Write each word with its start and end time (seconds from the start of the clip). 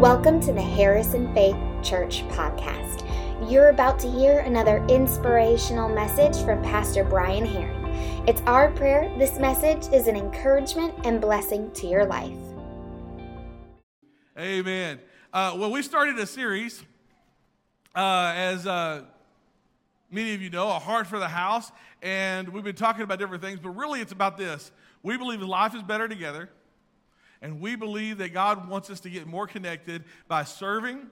Welcome 0.00 0.40
to 0.42 0.52
the 0.52 0.60
Harrison 0.60 1.32
Faith 1.32 1.56
Church 1.82 2.22
podcast. 2.28 3.02
You're 3.50 3.70
about 3.70 3.98
to 4.00 4.10
hear 4.10 4.40
another 4.40 4.84
inspirational 4.90 5.88
message 5.88 6.36
from 6.44 6.62
Pastor 6.62 7.02
Brian 7.02 7.46
Herring. 7.46 7.86
It's 8.28 8.42
our 8.42 8.70
prayer 8.72 9.10
this 9.18 9.38
message 9.38 9.90
is 9.94 10.06
an 10.06 10.14
encouragement 10.14 10.92
and 11.04 11.18
blessing 11.18 11.70
to 11.72 11.86
your 11.86 12.04
life. 12.04 12.36
Amen. 14.38 15.00
Uh, 15.32 15.56
well, 15.56 15.70
we 15.70 15.80
started 15.80 16.18
a 16.18 16.26
series, 16.26 16.84
uh, 17.94 18.34
as 18.36 18.66
uh, 18.66 19.00
many 20.10 20.34
of 20.34 20.42
you 20.42 20.50
know, 20.50 20.68
A 20.68 20.78
Heart 20.78 21.06
for 21.06 21.18
the 21.18 21.28
House, 21.28 21.72
and 22.02 22.50
we've 22.50 22.62
been 22.62 22.76
talking 22.76 23.00
about 23.00 23.18
different 23.18 23.42
things, 23.42 23.60
but 23.60 23.70
really 23.70 24.02
it's 24.02 24.12
about 24.12 24.36
this. 24.36 24.72
We 25.02 25.16
believe 25.16 25.40
life 25.40 25.74
is 25.74 25.82
better 25.82 26.06
together, 26.06 26.50
and 27.42 27.60
we 27.60 27.76
believe 27.76 28.18
that 28.18 28.32
God 28.32 28.68
wants 28.68 28.90
us 28.90 29.00
to 29.00 29.10
get 29.10 29.26
more 29.26 29.46
connected 29.46 30.04
by 30.28 30.44
serving 30.44 31.06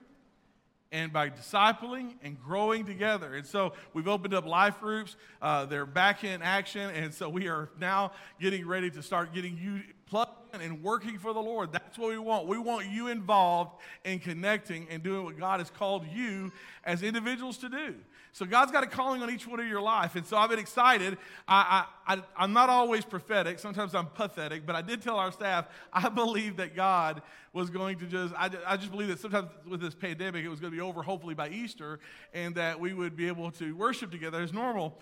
and 0.91 1.11
by 1.11 1.29
discipling 1.29 2.13
and 2.23 2.41
growing 2.41 2.85
together. 2.85 3.33
And 3.33 3.45
so 3.45 3.73
we've 3.93 4.07
opened 4.07 4.33
up 4.33 4.45
life 4.45 4.79
groups. 4.79 5.15
Uh, 5.41 5.65
they're 5.65 5.85
back 5.85 6.23
in 6.23 6.41
action. 6.41 6.89
And 6.91 7.13
so 7.13 7.27
we 7.27 7.47
are 7.47 7.69
now 7.79 8.11
getting 8.39 8.65
ready 8.65 8.89
to 8.91 9.03
start 9.03 9.33
getting 9.33 9.57
you 9.57 9.81
plugged 10.05 10.31
in 10.53 10.61
and 10.61 10.81
working 10.83 11.17
for 11.19 11.33
the 11.33 11.41
Lord. 11.41 11.73
That's 11.73 11.97
what 11.97 12.11
we 12.11 12.17
want. 12.17 12.47
We 12.47 12.57
want 12.57 12.87
you 12.87 13.07
involved 13.07 13.81
in 14.05 14.19
connecting 14.19 14.87
and 14.89 15.03
doing 15.03 15.25
what 15.25 15.37
God 15.37 15.59
has 15.59 15.69
called 15.69 16.05
you 16.13 16.51
as 16.85 17.03
individuals 17.03 17.57
to 17.57 17.69
do. 17.69 17.95
So 18.35 18.45
God's 18.45 18.73
got 18.73 18.83
a 18.83 18.87
calling 18.87 19.23
on 19.23 19.29
each 19.29 19.47
one 19.47 19.61
of 19.61 19.65
your 19.65 19.79
life. 19.79 20.17
And 20.17 20.25
so 20.25 20.35
I've 20.35 20.49
been 20.49 20.59
excited. 20.59 21.17
I, 21.47 21.85
I, 22.05 22.21
I, 22.35 22.43
am 22.43 22.51
not 22.51 22.69
always 22.69 23.05
prophetic. 23.05 23.59
Sometimes 23.59 23.95
I'm 23.95 24.07
pathetic. 24.07 24.65
But 24.65 24.75
I 24.75 24.81
did 24.81 25.01
tell 25.01 25.15
our 25.15 25.31
staff, 25.31 25.67
I 25.93 26.09
believe 26.09 26.57
that 26.57 26.75
God 26.75 27.21
was 27.53 27.69
going 27.69 27.97
to 27.99 28.05
just, 28.05 28.33
I, 28.37 28.49
I 28.67 28.75
just 28.75 28.91
believe 28.91 29.07
that 29.07 29.21
sometimes 29.21 29.51
with 29.65 29.79
this 29.79 29.95
pandemic, 29.95 30.43
it 30.43 30.49
was 30.49 30.59
going 30.59 30.73
to 30.73 30.75
be 30.75 30.81
over 30.81 31.01
hopefully 31.01 31.33
by 31.33 31.47
Easter 31.47 32.01
and 32.33 32.53
that 32.55 32.77
we 32.77 32.91
would 32.91 33.15
be 33.15 33.29
able 33.29 33.51
to 33.51 33.73
worship 33.73 34.11
together 34.11 34.41
as 34.41 34.51
normal. 34.51 34.99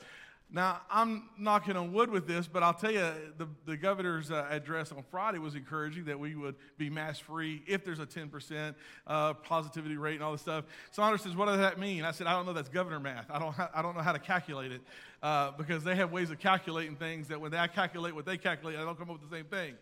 Now, 0.55 0.81
I'm 0.91 1.23
knocking 1.35 1.75
on 1.75 1.91
wood 1.93 2.11
with 2.11 2.27
this, 2.27 2.47
but 2.47 2.61
I'll 2.61 2.75
tell 2.75 2.91
you, 2.91 3.11
the, 3.39 3.47
the 3.65 3.75
governor's 3.75 4.29
uh, 4.29 4.45
address 4.51 4.91
on 4.91 5.03
Friday 5.09 5.39
was 5.39 5.55
encouraging 5.55 6.05
that 6.05 6.19
we 6.19 6.35
would 6.35 6.53
be 6.77 6.91
mask 6.91 7.23
free 7.23 7.63
if 7.65 7.83
there's 7.83 7.97
a 7.97 8.05
10% 8.05 8.75
uh, 9.07 9.33
positivity 9.33 9.97
rate 9.97 10.13
and 10.13 10.23
all 10.23 10.31
this 10.31 10.41
stuff. 10.41 10.65
Saunders 10.91 11.23
says, 11.23 11.35
What 11.35 11.47
does 11.47 11.57
that 11.57 11.79
mean? 11.79 12.05
I 12.05 12.11
said, 12.11 12.27
I 12.27 12.33
don't 12.33 12.45
know. 12.45 12.53
That's 12.53 12.69
governor 12.69 12.99
math. 12.99 13.31
I 13.31 13.39
don't, 13.39 13.55
I 13.73 13.81
don't 13.81 13.97
know 13.97 14.03
how 14.03 14.11
to 14.11 14.19
calculate 14.19 14.71
it 14.71 14.81
uh, 15.23 15.53
because 15.57 15.83
they 15.83 15.95
have 15.95 16.11
ways 16.11 16.29
of 16.29 16.37
calculating 16.37 16.97
things 16.97 17.29
that 17.29 17.41
when 17.41 17.51
I 17.55 17.65
calculate 17.65 18.13
what 18.13 18.27
they 18.27 18.37
calculate, 18.37 18.77
I 18.77 18.83
don't 18.83 18.97
come 18.97 19.09
up 19.09 19.19
with 19.19 19.27
the 19.27 19.35
same 19.35 19.45
thing. 19.45 19.73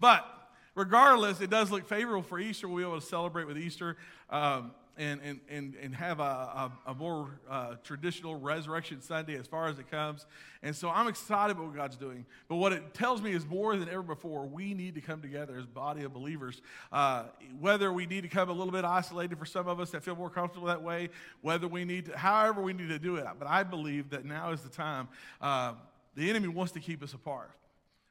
But 0.00 0.26
regardless, 0.74 1.40
it 1.40 1.48
does 1.48 1.70
look 1.70 1.88
favorable 1.88 2.24
for 2.24 2.40
Easter. 2.40 2.66
We'll 2.66 2.78
be 2.78 2.82
able 2.82 3.00
to 3.00 3.06
celebrate 3.06 3.46
with 3.46 3.56
Easter. 3.56 3.96
Um, 4.30 4.72
and, 4.98 5.20
and, 5.22 5.40
and, 5.48 5.74
and 5.80 5.94
have 5.94 6.18
a, 6.18 6.22
a, 6.22 6.72
a 6.88 6.94
more 6.94 7.40
uh, 7.48 7.76
traditional 7.84 8.34
Resurrection 8.34 9.00
Sunday 9.00 9.36
as 9.36 9.46
far 9.46 9.68
as 9.68 9.78
it 9.78 9.88
comes. 9.90 10.26
And 10.62 10.74
so 10.74 10.90
I'm 10.90 11.06
excited 11.06 11.56
about 11.56 11.66
what 11.66 11.76
God's 11.76 11.96
doing. 11.96 12.26
But 12.48 12.56
what 12.56 12.72
it 12.72 12.92
tells 12.94 13.22
me 13.22 13.30
is 13.30 13.46
more 13.46 13.76
than 13.76 13.88
ever 13.88 14.02
before, 14.02 14.44
we 14.46 14.74
need 14.74 14.96
to 14.96 15.00
come 15.00 15.22
together 15.22 15.56
as 15.56 15.66
body 15.66 16.02
of 16.02 16.12
believers. 16.12 16.60
Uh, 16.90 17.24
whether 17.60 17.92
we 17.92 18.06
need 18.06 18.22
to 18.22 18.28
come 18.28 18.50
a 18.50 18.52
little 18.52 18.72
bit 18.72 18.84
isolated 18.84 19.38
for 19.38 19.46
some 19.46 19.68
of 19.68 19.78
us 19.78 19.90
that 19.90 20.02
feel 20.02 20.16
more 20.16 20.30
comfortable 20.30 20.66
that 20.66 20.82
way, 20.82 21.10
whether 21.42 21.68
we 21.68 21.84
need 21.84 22.06
to, 22.06 22.18
however 22.18 22.60
we 22.60 22.72
need 22.72 22.88
to 22.88 22.98
do 22.98 23.16
it. 23.16 23.26
But 23.38 23.46
I 23.46 23.62
believe 23.62 24.10
that 24.10 24.24
now 24.24 24.50
is 24.50 24.62
the 24.62 24.68
time. 24.68 25.08
Uh, 25.40 25.74
the 26.16 26.28
enemy 26.28 26.48
wants 26.48 26.72
to 26.72 26.80
keep 26.80 27.02
us 27.04 27.14
apart. 27.14 27.52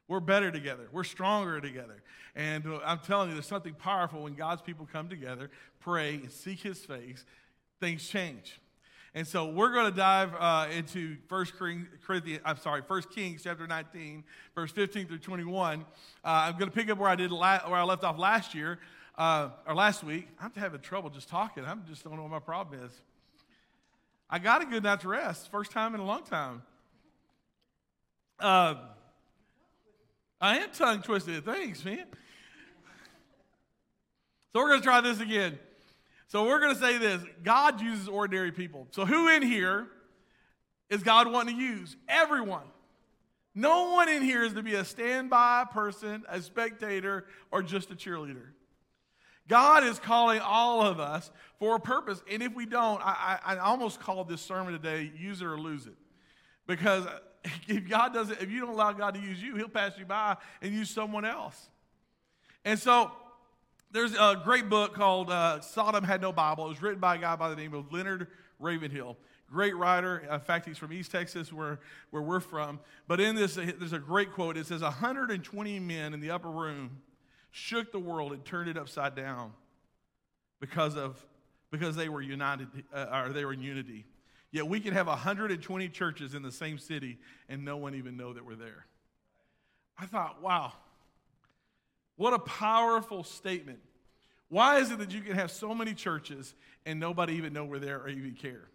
We're 0.08 0.20
better 0.20 0.50
together. 0.50 0.88
We're 0.90 1.04
stronger 1.04 1.60
together. 1.60 2.02
And 2.34 2.66
uh, 2.66 2.80
I'm 2.84 2.98
telling 3.00 3.28
you, 3.28 3.34
there's 3.34 3.46
something 3.46 3.74
powerful 3.74 4.22
when 4.22 4.34
God's 4.34 4.62
people 4.62 4.88
come 4.90 5.08
together, 5.08 5.50
pray, 5.80 6.14
and 6.14 6.32
seek 6.32 6.60
His 6.60 6.78
face, 6.78 7.24
things 7.78 8.08
change. 8.08 8.58
And 9.14 9.26
so 9.26 9.50
we're 9.50 9.72
going 9.72 9.90
to 9.90 9.96
dive 9.96 10.30
uh, 10.38 10.68
into 10.74 11.16
First 11.28 11.54
Corinthians, 11.56 12.40
I'm 12.44 12.58
sorry, 12.58 12.82
First 12.86 13.10
Kings 13.10 13.42
chapter 13.42 13.66
19, 13.66 14.24
verse 14.54 14.70
15 14.72 15.06
through 15.06 15.18
21. 15.18 15.80
Uh, 15.80 15.84
I'm 16.24 16.52
going 16.52 16.70
to 16.70 16.74
pick 16.74 16.90
up 16.90 16.98
where 16.98 17.08
I 17.08 17.16
did 17.16 17.30
la- 17.30 17.68
where 17.68 17.80
I 17.80 17.84
left 17.84 18.04
off 18.04 18.18
last 18.18 18.54
year 18.54 18.78
uh, 19.16 19.50
or 19.66 19.74
last 19.74 20.04
week. 20.04 20.28
I'm 20.40 20.52
having 20.54 20.80
trouble 20.80 21.10
just 21.10 21.28
talking. 21.28 21.64
I 21.64 21.74
just 21.88 22.04
don't 22.04 22.16
know 22.16 22.22
what 22.22 22.30
my 22.30 22.38
problem 22.38 22.84
is. 22.84 22.92
I 24.30 24.38
got 24.38 24.62
a 24.62 24.66
good 24.66 24.82
night's 24.82 25.04
rest, 25.04 25.50
first 25.50 25.72
time 25.72 25.94
in 25.94 26.00
a 26.00 26.04
long 26.04 26.22
time. 26.24 26.62
I 30.40 30.58
am 30.58 30.70
tongue 30.70 31.02
twisted. 31.02 31.44
Thanks, 31.44 31.84
man. 31.84 32.06
So 34.52 34.60
we're 34.60 34.68
going 34.68 34.80
to 34.80 34.84
try 34.84 35.00
this 35.00 35.20
again. 35.20 35.58
So 36.28 36.44
we're 36.44 36.60
going 36.60 36.74
to 36.74 36.80
say 36.80 36.98
this 36.98 37.22
God 37.42 37.80
uses 37.80 38.08
ordinary 38.08 38.52
people. 38.52 38.86
So 38.90 39.04
who 39.04 39.28
in 39.28 39.42
here 39.42 39.86
is 40.90 41.02
God 41.02 41.30
wanting 41.30 41.56
to 41.56 41.62
use? 41.62 41.96
Everyone. 42.08 42.64
No 43.54 43.90
one 43.90 44.08
in 44.08 44.22
here 44.22 44.44
is 44.44 44.52
to 44.52 44.62
be 44.62 44.74
a 44.74 44.84
standby 44.84 45.66
person, 45.72 46.22
a 46.28 46.40
spectator, 46.40 47.26
or 47.50 47.62
just 47.62 47.90
a 47.90 47.94
cheerleader. 47.94 48.46
God 49.48 49.82
is 49.82 49.98
calling 49.98 50.40
all 50.40 50.82
of 50.82 51.00
us 51.00 51.30
for 51.58 51.76
a 51.76 51.80
purpose. 51.80 52.22
And 52.30 52.42
if 52.42 52.54
we 52.54 52.66
don't, 52.66 53.00
I, 53.02 53.40
I, 53.44 53.54
I 53.54 53.58
almost 53.58 53.98
called 53.98 54.28
this 54.28 54.42
sermon 54.42 54.74
today, 54.74 55.10
use 55.18 55.40
it 55.40 55.46
or 55.46 55.58
lose 55.58 55.86
it. 55.86 55.94
Because 56.66 57.06
if 57.68 57.88
God 57.88 58.14
doesn't, 58.14 58.40
if 58.40 58.50
you 58.50 58.60
don't 58.60 58.70
allow 58.70 58.92
God 58.92 59.14
to 59.14 59.20
use 59.20 59.42
you, 59.42 59.56
He'll 59.56 59.68
pass 59.68 59.92
you 59.98 60.04
by 60.04 60.36
and 60.62 60.72
use 60.72 60.90
someone 60.90 61.24
else. 61.24 61.68
And 62.64 62.78
so 62.78 63.10
there's 63.90 64.12
a 64.12 64.40
great 64.44 64.68
book 64.68 64.94
called 64.94 65.30
uh, 65.30 65.60
Sodom 65.60 66.04
Had 66.04 66.20
No 66.20 66.32
Bible. 66.32 66.66
It 66.66 66.70
was 66.70 66.82
written 66.82 67.00
by 67.00 67.16
a 67.16 67.18
guy 67.18 67.36
by 67.36 67.48
the 67.48 67.56
name 67.56 67.74
of 67.74 67.92
Leonard 67.92 68.28
Ravenhill. 68.58 69.16
Great 69.50 69.74
writer. 69.76 70.18
In 70.30 70.40
fact, 70.40 70.66
he's 70.66 70.76
from 70.76 70.92
East 70.92 71.10
Texas, 71.10 71.52
where, 71.52 71.80
where 72.10 72.22
we're 72.22 72.40
from. 72.40 72.80
But 73.06 73.20
in 73.20 73.34
this, 73.34 73.54
there's 73.54 73.94
a 73.94 73.98
great 73.98 74.32
quote. 74.32 74.58
It 74.58 74.66
says, 74.66 74.82
120 74.82 75.80
men 75.80 76.12
in 76.12 76.20
the 76.20 76.30
upper 76.30 76.50
room 76.50 76.98
shook 77.50 77.90
the 77.92 77.98
world 77.98 78.32
and 78.32 78.44
turned 78.44 78.68
it 78.68 78.76
upside 78.76 79.14
down 79.14 79.52
because, 80.60 80.96
of, 80.96 81.24
because 81.70 81.96
they 81.96 82.10
were 82.10 82.20
united, 82.20 82.68
uh, 82.92 83.24
or 83.24 83.32
they 83.32 83.46
were 83.46 83.54
in 83.54 83.62
unity. 83.62 84.04
Yet 84.50 84.66
we 84.66 84.80
can 84.80 84.94
have 84.94 85.06
120 85.06 85.88
churches 85.88 86.34
in 86.34 86.42
the 86.42 86.52
same 86.52 86.78
city 86.78 87.18
and 87.48 87.64
no 87.64 87.76
one 87.76 87.94
even 87.94 88.16
know 88.16 88.32
that 88.32 88.44
we're 88.44 88.54
there. 88.54 88.86
I 89.98 90.06
thought, 90.06 90.42
wow, 90.42 90.72
what 92.16 92.32
a 92.32 92.38
powerful 92.38 93.24
statement. 93.24 93.80
Why 94.48 94.78
is 94.78 94.90
it 94.90 94.98
that 94.98 95.12
you 95.12 95.20
can 95.20 95.34
have 95.34 95.50
so 95.50 95.74
many 95.74 95.92
churches 95.92 96.54
and 96.86 96.98
nobody 96.98 97.34
even 97.34 97.52
know 97.52 97.64
we're 97.64 97.78
there 97.78 98.00
or 98.00 98.08
even 98.08 98.32
care? 98.32 98.68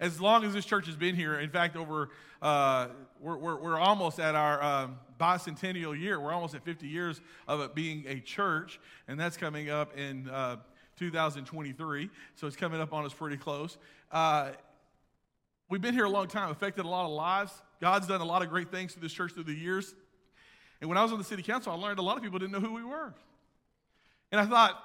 As 0.00 0.20
long 0.20 0.44
as 0.44 0.52
this 0.52 0.64
church 0.64 0.86
has 0.86 0.96
been 0.96 1.14
here, 1.14 1.38
in 1.38 1.50
fact, 1.50 1.76
over 1.76 2.10
uh, 2.42 2.88
we're, 3.20 3.36
we're, 3.36 3.56
we're, 3.56 3.78
almost 3.78 4.18
at 4.18 4.34
our 4.34 4.62
um, 4.62 4.98
bicentennial 5.18 5.98
year. 5.98 6.20
We're 6.20 6.32
almost 6.32 6.54
at 6.54 6.64
50 6.64 6.86
years 6.86 7.20
of 7.48 7.60
it 7.60 7.74
being 7.74 8.04
a 8.06 8.20
church, 8.20 8.80
and 9.08 9.18
that's 9.18 9.36
coming 9.36 9.70
up 9.70 9.96
in 9.96 10.28
uh, 10.28 10.56
2023. 10.98 12.10
So 12.34 12.46
it's 12.46 12.56
coming 12.56 12.80
up 12.80 12.92
on 12.92 13.04
us 13.04 13.12
pretty 13.12 13.36
close. 13.36 13.78
Uh, 14.10 14.50
we've 15.68 15.82
been 15.82 15.94
here 15.94 16.04
a 16.04 16.10
long 16.10 16.28
time, 16.28 16.50
affected 16.50 16.84
a 16.84 16.88
lot 16.88 17.06
of 17.06 17.12
lives. 17.12 17.52
God's 17.80 18.06
done 18.06 18.20
a 18.20 18.24
lot 18.24 18.42
of 18.42 18.48
great 18.48 18.70
things 18.70 18.92
through 18.92 19.02
this 19.02 19.12
church 19.12 19.32
through 19.32 19.44
the 19.44 19.54
years. 19.54 19.94
And 20.80 20.88
when 20.88 20.98
I 20.98 21.02
was 21.02 21.12
on 21.12 21.18
the 21.18 21.24
city 21.24 21.42
council, 21.42 21.72
I 21.72 21.76
learned 21.76 21.98
a 21.98 22.02
lot 22.02 22.16
of 22.16 22.22
people 22.22 22.38
didn't 22.38 22.52
know 22.52 22.60
who 22.60 22.74
we 22.74 22.84
were. 22.84 23.14
And 24.32 24.40
I 24.40 24.46
thought, 24.46 24.80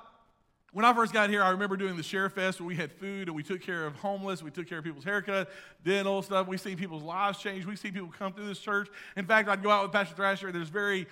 when 0.72 0.86
I 0.86 0.94
first 0.94 1.14
got 1.14 1.32
here, 1.32 1.42
I 1.42 1.50
remember 1.50 1.78
doing 1.78 1.98
the 1.98 2.04
Sheriff 2.04 2.34
Fest 2.34 2.62
where 2.62 2.68
we 2.68 2.76
had 2.76 2.92
food 2.92 3.28
and 3.28 3.36
we 3.36 3.42
took 3.42 3.62
care 3.62 3.88
of 3.88 3.96
homeless, 3.96 4.44
we 4.44 4.52
took 4.52 4.70
care 4.70 4.78
of 4.78 4.84
people's 4.84 5.04
haircut, 5.04 5.50
dental 5.84 6.22
stuff. 6.22 6.48
We've 6.48 6.62
seen 6.62 6.78
people's 6.78 7.02
lives 7.02 7.40
change. 7.40 7.66
We've 7.66 7.80
seen 7.80 7.94
people 7.94 8.14
come 8.18 8.34
through 8.34 8.48
this 8.48 8.60
church. 8.60 8.88
In 9.18 9.26
fact, 9.26 9.50
I'd 9.50 9.64
go 9.64 9.72
out 9.72 9.82
with 9.82 9.92
Pastor 9.92 10.14
Thrasher. 10.14 10.52
There's 10.52 10.70
very 10.70 11.08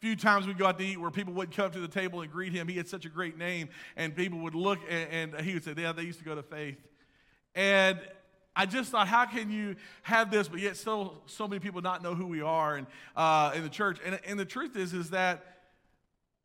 few 0.00 0.16
times 0.16 0.46
we'd 0.46 0.58
go 0.58 0.66
out 0.66 0.78
to 0.78 0.84
eat 0.84 0.98
where 0.98 1.10
people 1.10 1.34
would 1.34 1.50
come 1.50 1.70
to 1.70 1.80
the 1.80 1.88
table 1.88 2.22
and 2.22 2.32
greet 2.32 2.52
him. 2.52 2.68
He 2.68 2.76
had 2.76 2.88
such 2.88 3.04
a 3.04 3.08
great 3.08 3.36
name, 3.36 3.68
and 3.96 4.16
people 4.16 4.38
would 4.40 4.54
look 4.54 4.78
and, 4.88 5.34
and 5.34 5.44
he 5.44 5.54
would 5.54 5.64
say, 5.64 5.74
Yeah, 5.76 5.92
they 5.92 6.02
used 6.02 6.18
to 6.18 6.24
go 6.24 6.34
to 6.34 6.42
faith. 6.42 6.78
And 7.54 7.98
I 8.56 8.66
just 8.66 8.90
thought, 8.90 9.08
how 9.08 9.26
can 9.26 9.50
you 9.50 9.76
have 10.02 10.30
this, 10.30 10.48
but 10.48 10.60
yet 10.60 10.76
still 10.76 11.22
so 11.26 11.46
many 11.46 11.60
people 11.60 11.82
not 11.82 12.02
know 12.02 12.14
who 12.14 12.26
we 12.26 12.42
are 12.42 12.76
and, 12.76 12.86
uh, 13.16 13.52
in 13.54 13.62
the 13.62 13.68
church? 13.68 13.98
And, 14.04 14.18
and 14.26 14.38
the 14.38 14.44
truth 14.44 14.76
is, 14.76 14.92
is 14.92 15.10
that 15.10 15.44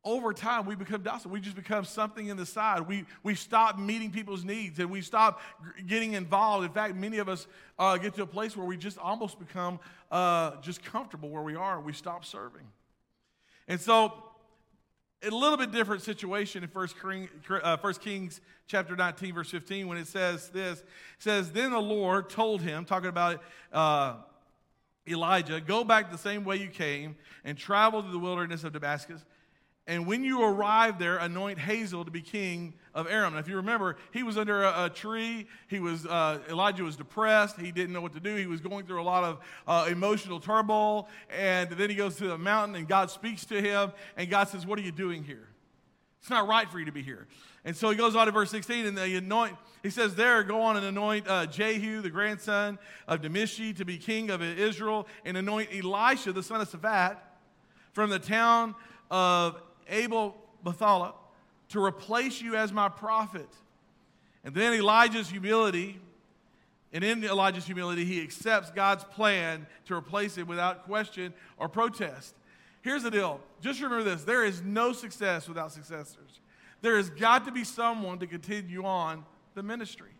over 0.03 0.33
time 0.33 0.67
we 0.67 0.75
become 0.75 1.01
docile. 1.01 1.31
We 1.31 1.41
just 1.41 1.55
become 1.55 1.83
something 1.83 2.27
in 2.27 2.37
the 2.37 2.45
side. 2.45 2.87
We, 2.87 3.05
we 3.23 3.33
stop 3.33 3.79
meeting 3.79 4.11
people's 4.11 4.43
needs 4.43 4.77
and 4.77 4.91
we 4.91 5.01
stop 5.01 5.41
getting 5.87 6.13
involved. 6.13 6.63
In 6.63 6.71
fact, 6.71 6.95
many 6.95 7.17
of 7.17 7.27
us 7.27 7.47
uh, 7.79 7.97
get 7.97 8.13
to 8.13 8.21
a 8.21 8.27
place 8.27 8.55
where 8.55 8.67
we 8.67 8.77
just 8.77 8.99
almost 8.99 9.39
become 9.39 9.79
uh, 10.11 10.61
just 10.61 10.83
comfortable 10.83 11.29
where 11.29 11.41
we 11.41 11.55
are 11.55 11.77
and 11.77 11.85
we 11.85 11.91
stop 11.91 12.23
serving. 12.23 12.67
And 13.67 13.79
so, 13.79 14.13
a 15.23 15.29
little 15.29 15.57
bit 15.57 15.71
different 15.71 16.03
situation 16.03 16.63
in 16.63 16.69
1 16.69 17.29
uh, 17.63 17.77
Kings 17.93 18.41
chapter 18.67 18.95
19, 18.95 19.33
verse 19.33 19.49
15, 19.49 19.87
when 19.87 19.97
it 19.97 20.07
says 20.07 20.49
this. 20.49 20.79
It 20.79 20.85
says, 21.19 21.51
Then 21.51 21.71
the 21.71 21.79
Lord 21.79 22.29
told 22.29 22.61
him, 22.61 22.85
talking 22.85 23.09
about 23.09 23.41
uh, 23.73 24.15
Elijah, 25.07 25.59
go 25.61 25.83
back 25.83 26.11
the 26.11 26.17
same 26.17 26.43
way 26.43 26.57
you 26.57 26.67
came 26.67 27.15
and 27.43 27.57
travel 27.57 28.03
to 28.03 28.09
the 28.09 28.19
wilderness 28.19 28.63
of 28.63 28.73
Damascus. 28.73 29.23
And 29.87 30.07
when 30.07 30.23
you 30.23 30.43
arrive 30.43 30.97
there, 30.97 31.17
anoint 31.17 31.59
Hazael 31.59 32.05
to 32.05 32.11
be 32.11 32.21
king 32.21 32.73
of 32.95 33.07
Aram. 33.07 33.33
Now, 33.33 33.39
if 33.39 33.47
you 33.47 33.57
remember, 33.57 33.97
he 34.11 34.23
was 34.23 34.35
under 34.35 34.63
a, 34.63 34.85
a 34.85 34.89
tree. 34.89 35.45
He 35.67 35.79
was 35.79 36.07
uh, 36.07 36.39
Elijah 36.49 36.83
was 36.83 36.95
depressed. 36.95 37.59
He 37.59 37.71
didn't 37.71 37.93
know 37.93 38.01
what 38.01 38.13
to 38.13 38.19
do. 38.19 38.35
He 38.35 38.47
was 38.47 38.61
going 38.61 38.87
through 38.87 39.01
a 39.01 39.03
lot 39.03 39.23
of 39.23 39.39
uh, 39.67 39.87
emotional 39.87 40.39
turmoil. 40.39 41.07
And 41.29 41.69
then 41.69 41.91
he 41.91 41.95
goes 41.95 42.15
to 42.15 42.27
the 42.27 42.37
mountain, 42.37 42.75
and 42.75 42.87
God 42.87 43.11
speaks 43.11 43.45
to 43.45 43.61
him. 43.61 43.91
And 44.17 44.27
God 44.27 44.47
says, 44.47 44.65
"What 44.65 44.79
are 44.79 44.81
you 44.81 44.91
doing 44.91 45.23
here? 45.23 45.47
It's 46.19 46.31
not 46.31 46.47
right 46.47 46.69
for 46.71 46.79
you 46.79 46.85
to 46.85 46.91
be 46.91 47.03
here." 47.03 47.27
And 47.63 47.77
so 47.77 47.89
he 47.91 47.95
goes 47.95 48.15
on 48.15 48.25
to 48.25 48.31
verse 48.31 48.49
16, 48.49 48.87
and 48.87 48.97
they 48.97 49.15
anoint. 49.15 49.55
He 49.83 49.91
says, 49.91 50.15
"There, 50.15 50.41
go 50.41 50.61
on 50.61 50.77
and 50.77 50.85
anoint 50.85 51.27
uh, 51.27 51.45
Jehu, 51.45 52.01
the 52.01 52.09
grandson 52.09 52.79
of 53.07 53.21
Demishi, 53.21 53.75
to 53.77 53.85
be 53.85 53.99
king 53.99 54.31
of 54.31 54.41
Israel, 54.41 55.05
and 55.25 55.37
anoint 55.37 55.69
Elisha, 55.71 56.33
the 56.33 56.41
son 56.41 56.59
of 56.59 56.71
Shaphat, 56.71 57.17
from 57.93 58.09
the 58.09 58.19
town 58.19 58.73
of 59.11 59.61
Abel 59.87 60.35
Bethala 60.63 61.13
to 61.69 61.83
replace 61.83 62.41
you 62.41 62.55
as 62.55 62.71
my 62.71 62.89
prophet. 62.89 63.49
And 64.43 64.53
then 64.53 64.73
Elijah's 64.73 65.29
humility, 65.29 65.99
and 66.93 67.03
in 67.03 67.23
Elijah's 67.23 67.65
humility, 67.65 68.05
he 68.05 68.21
accepts 68.21 68.71
God's 68.71 69.03
plan 69.03 69.65
to 69.85 69.95
replace 69.95 70.37
him 70.37 70.47
without 70.47 70.85
question 70.85 71.33
or 71.57 71.67
protest. 71.67 72.35
Here's 72.81 73.03
the 73.03 73.11
deal 73.11 73.41
just 73.61 73.81
remember 73.81 74.03
this 74.03 74.23
there 74.23 74.45
is 74.45 74.61
no 74.61 74.93
success 74.93 75.47
without 75.47 75.71
successors. 75.71 76.39
There 76.81 76.97
has 76.97 77.09
got 77.09 77.45
to 77.45 77.51
be 77.51 77.63
someone 77.63 78.19
to 78.19 78.27
continue 78.27 78.85
on 78.85 79.25
the 79.55 79.63
ministry. 79.63 80.11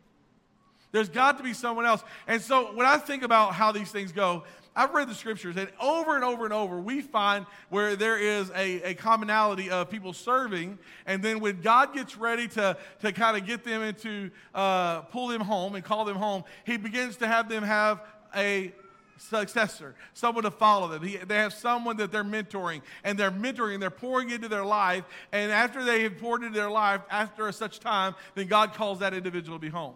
There's 0.91 1.09
got 1.09 1.38
to 1.38 1.44
be 1.44 1.53
someone 1.53 1.85
else. 1.85 2.03
And 2.25 2.41
so 2.41 2.73
when 2.73 2.88
I 2.88 2.97
think 2.97 3.21
about 3.21 3.53
how 3.53 3.71
these 3.71 3.91
things 3.91 4.12
go, 4.12 4.44
I've 4.75 4.94
read 4.94 5.07
the 5.07 5.16
scriptures, 5.16 5.56
and 5.56 5.69
over 5.81 6.16
and 6.16 6.24
over 6.24 6.44
and 6.44 6.54
over, 6.54 6.81
we 6.81 7.01
find 7.01 7.45
where 7.69 7.95
there 7.95 8.18
is 8.19 8.51
a, 8.54 8.81
a 8.81 8.94
commonality 8.94 9.69
of 9.69 9.89
people 9.89 10.12
serving, 10.12 10.77
and 11.06 11.24
then 11.24 11.39
when 11.39 11.62
God 11.62 11.94
gets 11.94 12.18
ready 12.18 12.50
to, 12.50 12.75
to 13.00 13.12
kind 13.13 13.38
of 13.38 13.45
get 13.45 13.63
them 13.63 13.81
into, 13.81 14.31
uh, 14.54 15.01
pull 15.01 15.27
them 15.27 15.42
home 15.42 15.75
and 15.75 15.86
call 15.86 16.04
them 16.04 16.18
home, 16.18 16.44
He 16.66 16.75
begins 16.75 17.16
to 17.18 17.27
have 17.27 17.48
them 17.48 17.63
have 17.63 18.01
a 18.36 18.74
successor, 19.18 19.95
someone 20.13 20.44
to 20.44 20.51
follow 20.51 20.89
them. 20.89 21.04
He, 21.04 21.16
they 21.16 21.38
have 21.38 21.54
someone 21.54 21.95
that 21.98 22.12
they're 22.12 22.25
mentoring, 22.25 22.81
and 23.06 23.18
they're 23.18 23.31
mentoring, 23.31 23.75
and 23.75 23.81
they're 23.81 23.89
pouring 23.89 24.30
into 24.30 24.50
their 24.50 24.66
life, 24.66 25.06
and 25.31 25.54
after 25.54 25.86
they 25.86 26.04
have 26.04 26.18
poured 26.18 26.44
into 26.44 26.57
their 26.57 26.69
life, 26.69 27.00
after 27.10 27.50
such 27.54 27.80
time, 27.80 28.13
then 28.36 28.48
God 28.48 28.74
calls 28.74 29.00
that 29.00 29.13
individual 29.13 29.57
to 29.57 29.62
be 29.62 29.69
home. 29.69 29.95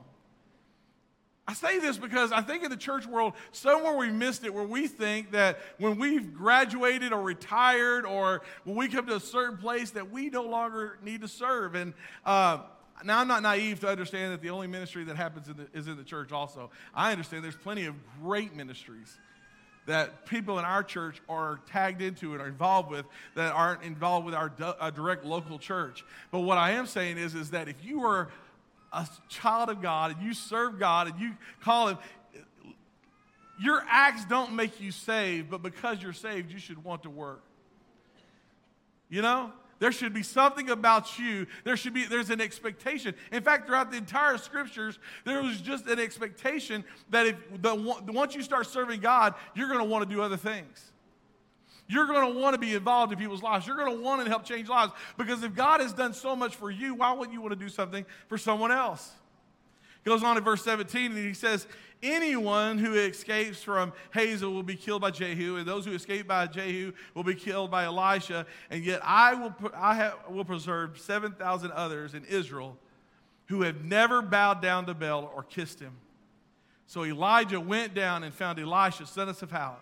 I 1.50 1.54
say 1.54 1.80
this 1.80 1.98
because 1.98 2.32
I 2.32 2.42
think 2.42 2.64
in 2.64 2.70
the 2.70 2.78
church 2.78 3.08
world, 3.08 3.34
somewhere 3.54 3.98
we 3.98 4.12
missed 4.12 4.46
it 4.46 4.54
where 4.54 4.66
we 4.66 4.86
think 4.86 5.32
that 5.32 5.58
when 5.80 5.98
we've 5.98 6.32
graduated 6.32 7.12
or 7.12 7.24
retired 7.24 8.06
or 8.06 8.44
when 8.66 8.76
we 8.76 8.88
come 8.88 9.08
to 9.08 9.16
a 9.16 9.20
certain 9.20 9.58
place 9.58 9.90
that 9.92 10.12
we 10.12 10.30
no 10.30 10.44
longer 10.44 11.00
need 11.04 11.22
to 11.22 11.28
serve. 11.28 11.74
And 11.74 11.96
uh, 12.24 12.60
now 13.04 13.18
I'm 13.18 13.28
not 13.28 13.42
naive 13.42 13.80
to 13.80 13.90
understand 13.90 14.32
that 14.32 14.44
the 14.44 14.52
only 14.52 14.68
ministry 14.68 15.04
that 15.06 15.16
happens 15.16 15.48
in 15.48 15.58
the, 15.58 15.68
is 15.74 15.88
in 15.88 15.98
the 15.98 16.04
church 16.04 16.32
also. 16.32 16.70
I 16.94 17.12
understand 17.12 17.44
there's 17.44 17.56
plenty 17.56 17.88
of 17.88 17.96
great 18.22 18.56
ministries 18.56 19.18
that 19.88 20.28
people 20.28 20.60
in 20.60 20.66
our 20.66 20.84
church 20.84 21.20
are 21.28 21.62
tagged 21.66 22.04
into 22.04 22.34
and 22.34 22.44
are 22.44 22.48
involved 22.48 22.92
with 22.92 23.08
that 23.34 23.54
aren't 23.54 23.82
involved 23.82 24.28
with 24.28 24.36
our, 24.36 24.52
our 24.80 24.92
direct 24.92 25.26
local 25.26 25.58
church. 25.58 26.06
But 26.30 26.42
what 26.42 26.60
I 26.60 26.74
am 26.74 26.86
saying 26.86 27.18
is, 27.18 27.34
is 27.34 27.50
that 27.50 27.68
if 27.68 27.84
you 27.84 28.04
are 28.04 28.30
a 28.92 29.08
child 29.28 29.70
of 29.70 29.82
God 29.82 30.16
and 30.16 30.22
you 30.22 30.34
serve 30.34 30.80
God 30.80 31.08
and 31.10 31.20
you 31.20 31.32
call 31.62 31.90
Him, 31.90 31.98
your 33.62 33.84
acts 33.90 34.26
don't 34.26 34.54
make 34.54 34.80
you 34.80 34.92
saved, 34.92 35.50
but 35.50 35.62
because 35.62 36.02
you're 36.02 36.14
saved, 36.14 36.52
you 36.52 36.60
should 36.60 36.84
want 36.84 37.04
to 37.04 37.10
work. 37.10 37.44
You 39.10 39.22
know? 39.22 39.52
There 39.80 39.94
should 39.94 40.14
be 40.14 40.24
something 40.24 40.70
about 40.70 41.18
you. 41.18 41.48
There 41.64 41.78
should 41.78 41.94
be, 41.94 42.06
there's 42.06 42.30
an 42.30 42.42
expectation. 42.42 43.16
In 43.32 43.42
fact, 43.42 43.66
throughout 43.66 43.92
the 43.92 43.98
entire 43.98 44.38
scriptures, 44.38 45.00
there 45.26 45.42
was 45.42 45.62
just 45.62 45.88
an 45.88 46.00
expectation 46.00 46.84
that 47.10 47.28
if 47.28 47.36
the, 47.62 47.76
once 47.76 48.36
you 48.36 48.42
start 48.42 48.68
serving 48.68 49.00
God, 49.00 49.36
you're 49.56 49.70
going 49.70 49.80
to 49.80 49.86
want 49.86 50.08
to 50.08 50.14
do 50.14 50.22
other 50.22 50.38
things. 50.38 50.92
You're 51.90 52.06
going 52.06 52.34
to 52.34 52.40
want 52.40 52.54
to 52.54 52.60
be 52.60 52.76
involved 52.76 53.12
in 53.12 53.18
people's 53.18 53.42
lives. 53.42 53.66
You're 53.66 53.76
going 53.76 53.98
to 53.98 54.02
want 54.02 54.24
to 54.24 54.30
help 54.30 54.46
change 54.46 54.70
lives 54.70 54.94
because 55.18 55.42
if 55.42 55.56
God 55.56 55.82
has 55.82 55.92
done 55.92 56.14
so 56.14 56.36
much 56.36 56.56
for 56.56 56.70
you, 56.70 56.94
why 56.94 57.12
wouldn't 57.12 57.34
you 57.34 57.42
want 57.42 57.52
to 57.52 57.60
do 57.60 57.68
something 57.68 58.06
for 58.28 58.38
someone 58.38 58.72
else? 58.72 59.12
Goes 60.06 60.24
on 60.24 60.38
in 60.38 60.44
verse 60.44 60.64
17 60.64 61.12
and 61.12 61.18
he 61.18 61.34
says, 61.34 61.68
Anyone 62.02 62.78
who 62.78 62.94
escapes 62.94 63.62
from 63.62 63.92
Hazael 64.12 64.54
will 64.54 64.64
be 64.64 64.76
killed 64.76 65.02
by 65.02 65.12
Jehu, 65.12 65.58
and 65.58 65.68
those 65.68 65.84
who 65.84 65.92
escape 65.92 66.28
by 66.28 66.48
Jehu 66.48 66.94
will 67.14 67.26
be 67.26 67.36
killed 67.36 67.70
by 67.70 67.84
Elisha. 67.84 68.46
And 68.70 68.86
yet 68.86 69.02
I 69.04 69.34
will, 69.34 69.54
I 69.76 69.96
have, 69.96 70.16
will 70.30 70.46
preserve 70.46 70.98
7,000 70.98 71.72
others 71.72 72.14
in 72.14 72.24
Israel 72.26 72.78
who 73.48 73.64
have 73.64 73.84
never 73.84 74.22
bowed 74.22 74.62
down 74.62 74.86
to 74.86 74.94
Baal 74.94 75.30
or 75.36 75.44
kissed 75.44 75.80
him. 75.80 75.94
So 76.88 77.04
Elijah 77.04 77.60
went 77.60 77.94
down 77.94 78.24
and 78.24 78.34
found 78.34 78.60
Elisha, 78.60 79.06
son 79.06 79.28
of 79.28 79.38
Shaphat, 79.38 79.76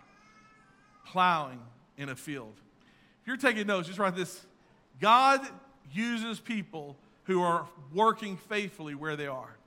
plowing 1.05 1.59
in 1.97 2.09
a 2.09 2.15
field. 2.15 2.53
If 3.21 3.27
you're 3.27 3.37
taking 3.37 3.67
notes, 3.67 3.87
just 3.87 3.99
write 3.99 4.15
this 4.15 4.45
God 4.99 5.41
uses 5.91 6.39
people 6.39 6.97
who 7.23 7.41
are 7.41 7.67
working 7.93 8.37
faithfully 8.37 8.95
where 8.95 9.15
they 9.15 9.27
are. 9.27 9.57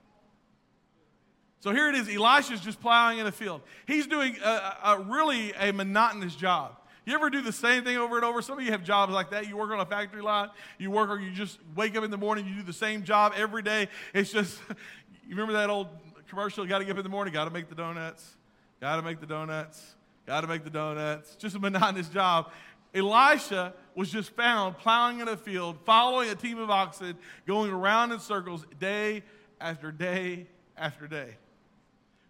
So 1.60 1.72
here 1.72 1.90
it 1.90 1.94
is 1.94 2.08
Elisha's 2.08 2.60
just 2.60 2.80
plowing 2.80 3.18
in 3.18 3.26
a 3.26 3.32
field. 3.32 3.60
He's 3.86 4.06
doing 4.06 4.36
a, 4.42 4.76
a, 4.82 5.04
really 5.06 5.52
a 5.52 5.72
monotonous 5.72 6.34
job. 6.34 6.76
You 7.04 7.14
ever 7.14 7.28
do 7.28 7.42
the 7.42 7.52
same 7.52 7.84
thing 7.84 7.98
over 7.98 8.16
and 8.16 8.24
over? 8.24 8.40
Some 8.40 8.58
of 8.58 8.64
you 8.64 8.70
have 8.72 8.82
jobs 8.82 9.12
like 9.12 9.30
that. 9.30 9.46
You 9.46 9.56
work 9.58 9.70
on 9.70 9.80
a 9.80 9.84
factory 9.84 10.22
line, 10.22 10.48
you 10.78 10.90
work 10.90 11.10
or 11.10 11.20
you 11.20 11.30
just 11.30 11.58
wake 11.74 11.96
up 11.96 12.04
in 12.04 12.10
the 12.10 12.16
morning, 12.16 12.46
you 12.46 12.54
do 12.54 12.62
the 12.62 12.72
same 12.72 13.04
job 13.04 13.34
every 13.36 13.62
day. 13.62 13.88
It's 14.14 14.32
just, 14.32 14.58
you 14.68 15.30
remember 15.30 15.52
that 15.54 15.68
old 15.68 15.88
commercial, 16.28 16.64
got 16.64 16.78
to 16.78 16.84
get 16.84 16.92
up 16.92 16.98
in 16.98 17.02
the 17.02 17.10
morning, 17.10 17.34
got 17.34 17.44
to 17.44 17.50
make 17.50 17.68
the 17.68 17.74
donuts, 17.74 18.36
got 18.80 18.96
to 18.96 19.02
make 19.02 19.20
the 19.20 19.26
donuts. 19.26 19.96
Got 20.30 20.42
to 20.42 20.46
make 20.46 20.62
the 20.62 20.70
donuts. 20.70 21.34
Just 21.34 21.56
a 21.56 21.58
monotonous 21.58 22.08
job. 22.08 22.52
Elisha 22.94 23.74
was 23.96 24.12
just 24.12 24.30
found 24.36 24.78
plowing 24.78 25.18
in 25.18 25.26
a 25.26 25.36
field, 25.36 25.76
following 25.84 26.30
a 26.30 26.36
team 26.36 26.56
of 26.60 26.70
oxen, 26.70 27.18
going 27.48 27.72
around 27.72 28.12
in 28.12 28.20
circles 28.20 28.64
day 28.78 29.24
after 29.60 29.90
day 29.90 30.46
after 30.76 31.08
day. 31.08 31.36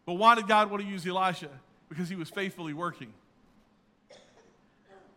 But 0.07 0.15
why 0.15 0.35
did 0.35 0.49
God 0.49 0.71
want 0.71 0.83
to 0.83 0.89
use 0.89 1.07
Elisha? 1.07 1.51
Because 1.91 2.09
he 2.09 2.17
was 2.17 2.31
faithfully 2.31 2.73
working. 2.73 3.13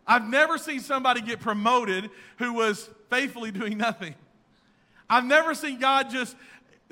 I've 0.06 0.28
never 0.28 0.58
seen 0.58 0.82
somebody 0.82 1.22
get 1.22 1.40
promoted 1.40 2.10
who 2.38 2.52
was 2.52 2.90
faithfully 3.10 3.52
doing 3.52 3.78
nothing. 3.78 4.14
I've 5.10 5.24
never 5.24 5.54
seen 5.54 5.80
God 5.80 6.10
just 6.10 6.36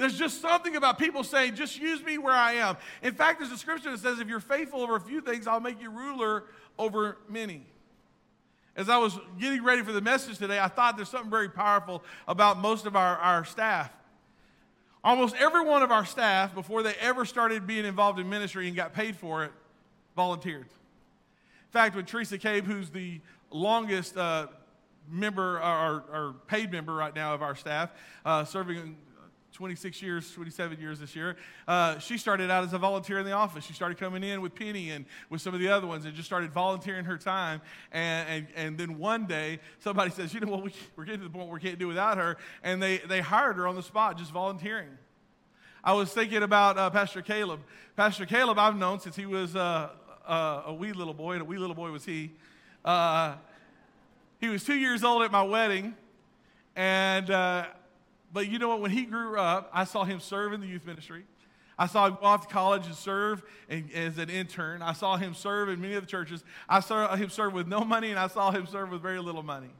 there's 0.01 0.17
just 0.17 0.41
something 0.41 0.75
about 0.75 0.97
people 0.97 1.23
saying, 1.23 1.55
just 1.55 1.79
use 1.79 2.03
me 2.03 2.17
where 2.17 2.33
I 2.33 2.53
am. 2.53 2.77
In 3.01 3.13
fact, 3.13 3.39
there's 3.39 3.51
a 3.51 3.57
scripture 3.57 3.91
that 3.91 3.99
says, 3.99 4.19
if 4.19 4.27
you're 4.27 4.39
faithful 4.39 4.81
over 4.81 4.95
a 4.95 5.01
few 5.01 5.21
things, 5.21 5.47
I'll 5.47 5.59
make 5.59 5.81
you 5.81 5.89
ruler 5.89 6.45
over 6.77 7.17
many. 7.29 7.65
As 8.75 8.89
I 8.89 8.97
was 8.97 9.19
getting 9.39 9.63
ready 9.63 9.81
for 9.81 9.91
the 9.91 10.01
message 10.01 10.37
today, 10.37 10.59
I 10.59 10.69
thought 10.69 10.95
there's 10.95 11.09
something 11.09 11.29
very 11.29 11.49
powerful 11.49 12.03
about 12.27 12.57
most 12.57 12.85
of 12.85 12.95
our, 12.95 13.17
our 13.17 13.43
staff. 13.43 13.91
Almost 15.03 15.35
every 15.35 15.63
one 15.63 15.81
of 15.81 15.91
our 15.91 16.05
staff, 16.05 16.53
before 16.53 16.83
they 16.83 16.93
ever 16.95 17.25
started 17.25 17.67
being 17.67 17.85
involved 17.85 18.19
in 18.19 18.29
ministry 18.29 18.67
and 18.67 18.75
got 18.75 18.93
paid 18.93 19.15
for 19.15 19.43
it, 19.43 19.51
volunteered. 20.15 20.61
In 20.61 21.71
fact, 21.71 21.95
when 21.95 22.05
Teresa 22.05 22.37
Cabe, 22.37 22.65
who's 22.65 22.89
the 22.89 23.19
longest 23.49 24.15
uh, 24.15 24.47
member 25.09 25.57
or, 25.57 26.03
or, 26.11 26.35
paid 26.47 26.71
member 26.71 26.93
right 26.93 27.15
now 27.15 27.33
of 27.33 27.41
our 27.41 27.55
staff, 27.55 27.89
uh, 28.25 28.45
serving 28.45 28.95
26 29.61 30.01
years, 30.01 30.31
27 30.31 30.81
years 30.81 30.99
this 30.99 31.15
year. 31.15 31.35
Uh, 31.67 31.99
she 31.99 32.17
started 32.17 32.49
out 32.49 32.63
as 32.63 32.73
a 32.73 32.79
volunteer 32.79 33.19
in 33.19 33.25
the 33.27 33.31
office. 33.31 33.63
She 33.63 33.73
started 33.73 33.99
coming 33.99 34.23
in 34.23 34.41
with 34.41 34.55
Penny 34.55 34.89
and 34.89 35.05
with 35.29 35.39
some 35.39 35.53
of 35.53 35.59
the 35.59 35.67
other 35.67 35.85
ones 35.85 36.03
and 36.03 36.15
just 36.15 36.25
started 36.25 36.51
volunteering 36.51 37.05
her 37.05 37.15
time. 37.15 37.61
And, 37.91 38.27
and, 38.27 38.47
and 38.55 38.77
then 38.79 38.97
one 38.97 39.27
day, 39.27 39.59
somebody 39.77 40.09
says, 40.09 40.33
you 40.33 40.39
know 40.39 40.47
what, 40.47 40.63
we, 40.63 40.73
we're 40.95 41.05
getting 41.05 41.19
to 41.19 41.27
the 41.27 41.29
point 41.29 41.45
where 41.45 41.53
we 41.53 41.59
can't 41.59 41.77
do 41.77 41.87
without 41.87 42.17
her. 42.17 42.37
And 42.63 42.81
they, 42.81 42.97
they 42.97 43.21
hired 43.21 43.57
her 43.57 43.67
on 43.67 43.75
the 43.75 43.83
spot, 43.83 44.17
just 44.17 44.31
volunteering. 44.31 44.89
I 45.83 45.93
was 45.93 46.11
thinking 46.11 46.41
about 46.41 46.79
uh, 46.79 46.89
Pastor 46.89 47.21
Caleb. 47.21 47.59
Pastor 47.95 48.25
Caleb, 48.25 48.57
I've 48.57 48.75
known 48.75 48.99
since 48.99 49.15
he 49.15 49.27
was 49.27 49.55
uh, 49.55 49.89
uh, 50.25 50.63
a 50.65 50.73
wee 50.73 50.91
little 50.91 51.13
boy, 51.13 51.33
and 51.33 51.43
a 51.43 51.45
wee 51.45 51.59
little 51.59 51.75
boy 51.75 51.91
was 51.91 52.03
he. 52.03 52.31
Uh, 52.83 53.35
he 54.39 54.47
was 54.47 54.63
two 54.63 54.73
years 54.73 55.03
old 55.03 55.21
at 55.21 55.31
my 55.31 55.43
wedding, 55.43 55.93
and 56.75 57.29
uh, 57.29 57.65
but 58.33 58.49
you 58.49 58.59
know 58.59 58.69
what? 58.69 58.81
When 58.81 58.91
he 58.91 59.03
grew 59.05 59.37
up, 59.37 59.69
I 59.73 59.83
saw 59.83 60.03
him 60.03 60.19
serve 60.19 60.53
in 60.53 60.61
the 60.61 60.67
youth 60.67 60.85
ministry. 60.85 61.23
I 61.77 61.87
saw 61.87 62.07
him 62.07 62.17
go 62.19 62.27
off 62.27 62.47
to 62.47 62.53
college 62.53 62.85
and 62.85 62.95
serve 62.95 63.41
as 63.69 64.17
an 64.17 64.29
intern. 64.29 64.81
I 64.81 64.93
saw 64.93 65.17
him 65.17 65.33
serve 65.33 65.69
in 65.69 65.81
many 65.81 65.95
of 65.95 66.03
the 66.03 66.09
churches. 66.09 66.43
I 66.69 66.79
saw 66.79 67.15
him 67.15 67.29
serve 67.29 67.53
with 67.53 67.67
no 67.67 67.81
money, 67.81 68.11
and 68.11 68.19
I 68.19 68.27
saw 68.27 68.51
him 68.51 68.67
serve 68.67 68.91
with 68.91 69.01
very 69.01 69.19
little 69.19 69.43
money. 69.43 69.71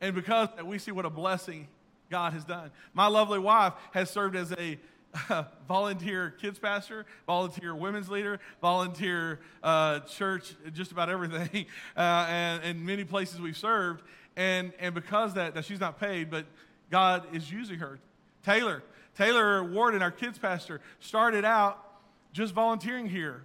And 0.00 0.14
because 0.14 0.48
we 0.64 0.78
see 0.78 0.92
what 0.92 1.06
a 1.06 1.10
blessing 1.10 1.68
God 2.10 2.32
has 2.32 2.44
done. 2.44 2.70
My 2.94 3.06
lovely 3.06 3.38
wife 3.38 3.74
has 3.92 4.10
served 4.10 4.36
as 4.36 4.52
a 4.52 4.78
volunteer 5.68 6.34
kids 6.40 6.58
pastor, 6.58 7.06
volunteer 7.26 7.74
women's 7.74 8.08
leader, 8.08 8.40
volunteer 8.60 9.40
uh, 9.62 10.00
church, 10.00 10.54
just 10.72 10.92
about 10.92 11.08
everything, 11.08 11.66
uh, 11.96 12.26
and 12.28 12.62
in 12.64 12.84
many 12.84 13.04
places 13.04 13.40
we've 13.40 13.56
served. 13.56 14.02
And, 14.36 14.72
and 14.78 14.94
because 14.94 15.34
that, 15.34 15.54
that 15.54 15.64
she's 15.64 15.80
not 15.80 15.98
paid, 15.98 16.30
but 16.30 16.46
God 16.90 17.26
is 17.32 17.50
using 17.50 17.78
her. 17.78 17.98
Taylor, 18.44 18.82
Taylor 19.16 19.64
Warden, 19.64 20.02
our 20.02 20.10
kids 20.10 20.38
pastor, 20.38 20.80
started 21.00 21.44
out 21.44 21.84
just 22.32 22.54
volunteering 22.54 23.08
here 23.08 23.42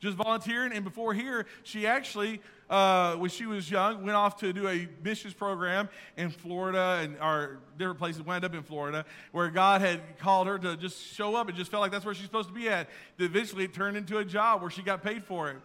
just 0.00 0.16
volunteering. 0.16 0.72
And 0.72 0.84
before 0.84 1.14
here, 1.14 1.46
she 1.62 1.86
actually, 1.86 2.40
uh, 2.68 3.14
when 3.16 3.30
she 3.30 3.46
was 3.46 3.70
young, 3.70 4.02
went 4.02 4.16
off 4.16 4.38
to 4.40 4.52
do 4.52 4.66
a 4.66 4.88
missions 5.04 5.34
program 5.34 5.88
in 6.16 6.30
Florida 6.30 7.00
and 7.02 7.18
our 7.20 7.58
different 7.78 7.98
places, 7.98 8.22
wound 8.22 8.44
up 8.44 8.54
in 8.54 8.62
Florida, 8.62 9.04
where 9.32 9.50
God 9.50 9.80
had 9.80 10.18
called 10.18 10.48
her 10.48 10.58
to 10.58 10.76
just 10.76 11.14
show 11.14 11.36
up 11.36 11.48
and 11.48 11.56
just 11.56 11.70
felt 11.70 11.82
like 11.82 11.92
that's 11.92 12.04
where 12.04 12.14
she's 12.14 12.24
supposed 12.24 12.48
to 12.48 12.54
be 12.54 12.68
at. 12.68 12.88
Eventually, 13.18 13.64
it 13.64 13.74
turned 13.74 13.96
into 13.96 14.18
a 14.18 14.24
job 14.24 14.62
where 14.62 14.70
she 14.70 14.82
got 14.82 15.02
paid 15.02 15.22
for 15.22 15.50
it. 15.50 15.56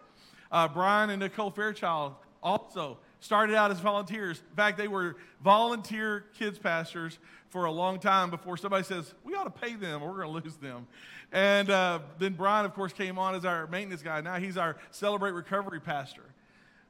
Uh, 0.52 0.68
Brian 0.68 1.10
and 1.10 1.20
Nicole 1.20 1.50
Fairchild 1.50 2.14
also 2.42 2.98
started 3.20 3.56
out 3.56 3.70
as 3.70 3.80
volunteers. 3.80 4.38
In 4.50 4.56
fact, 4.56 4.78
they 4.78 4.88
were 4.88 5.16
volunteer 5.42 6.24
kids 6.38 6.58
pastors 6.58 7.18
for 7.48 7.64
a 7.64 7.70
long 7.70 7.98
time 7.98 8.30
before 8.30 8.56
somebody 8.56 8.84
says, 8.84 9.14
we 9.24 9.34
ought 9.34 9.44
to 9.44 9.50
pay 9.50 9.74
them 9.74 10.02
or 10.02 10.10
we're 10.10 10.24
going 10.24 10.42
to 10.42 10.44
lose 10.44 10.56
them. 10.56 10.86
And 11.32 11.70
uh, 11.70 12.00
then 12.18 12.34
Brian, 12.34 12.66
of 12.66 12.74
course, 12.74 12.92
came 12.92 13.18
on 13.18 13.34
as 13.34 13.44
our 13.44 13.66
maintenance 13.66 14.02
guy. 14.02 14.20
Now 14.20 14.36
he's 14.36 14.56
our 14.56 14.76
Celebrate 14.90 15.32
Recovery 15.32 15.80
pastor. 15.80 16.22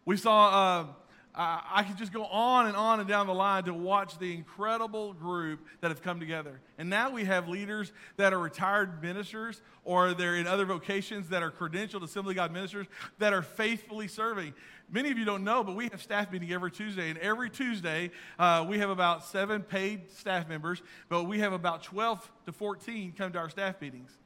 We 0.05 0.17
saw, 0.17 0.49
uh, 0.49 0.87
I, 1.35 1.63
I 1.75 1.83
could 1.83 1.97
just 1.99 2.13
go 2.13 2.25
on 2.25 2.67
and 2.67 2.77
on 2.77 3.01
and 3.01 3.09
down 3.09 3.27
the 3.27 3.35
line 3.35 3.65
to 3.65 3.75
watch 3.75 4.19
the 4.19 4.35
incredible 4.35 5.13
group 5.13 5.61
that 5.81 5.89
have 5.89 6.03
come 6.03 6.21
together. 6.21 6.61
And 6.79 6.91
now 6.91 7.11
we 7.11 7.25
have 7.25 7.49
leaders 7.49 7.93
that 8.17 8.33
are 8.33 8.39
retired 8.39 9.03
ministers 9.03 9.61
or 9.85 10.15
they're 10.15 10.37
in 10.37 10.47
other 10.47 10.65
vocations 10.65 11.29
that 11.29 11.43
are 11.43 11.51
credentialed 11.51 12.03
Assembly 12.03 12.35
God 12.35 12.53
ministers 12.53 12.87
that 13.19 13.33
are 13.33 13.43
faithfully 13.43 14.09
serving. 14.09 14.53
Many 14.91 15.11
of 15.11 15.19
you 15.19 15.25
don't 15.25 15.43
know, 15.43 15.65
but 15.65 15.75
we 15.75 15.89
have 15.89 16.01
staff 16.01 16.31
meeting 16.31 16.53
every 16.53 16.71
Tuesday. 16.71 17.11
And 17.11 17.19
every 17.19 17.51
Tuesday, 17.51 18.11
uh, 18.39 18.65
we 18.69 18.79
have 18.79 18.91
about 18.91 19.25
seven 19.25 19.63
paid 19.63 20.11
staff 20.13 20.49
members, 20.49 20.81
but 21.09 21.25
we 21.25 21.41
have 21.41 21.53
about 21.53 21.83
12 21.83 22.31
to 22.47 22.53
14 22.53 23.13
come 23.17 23.33
to 23.33 23.39
our 23.39 23.51
staff 23.51 23.81
meetings. 23.81 24.17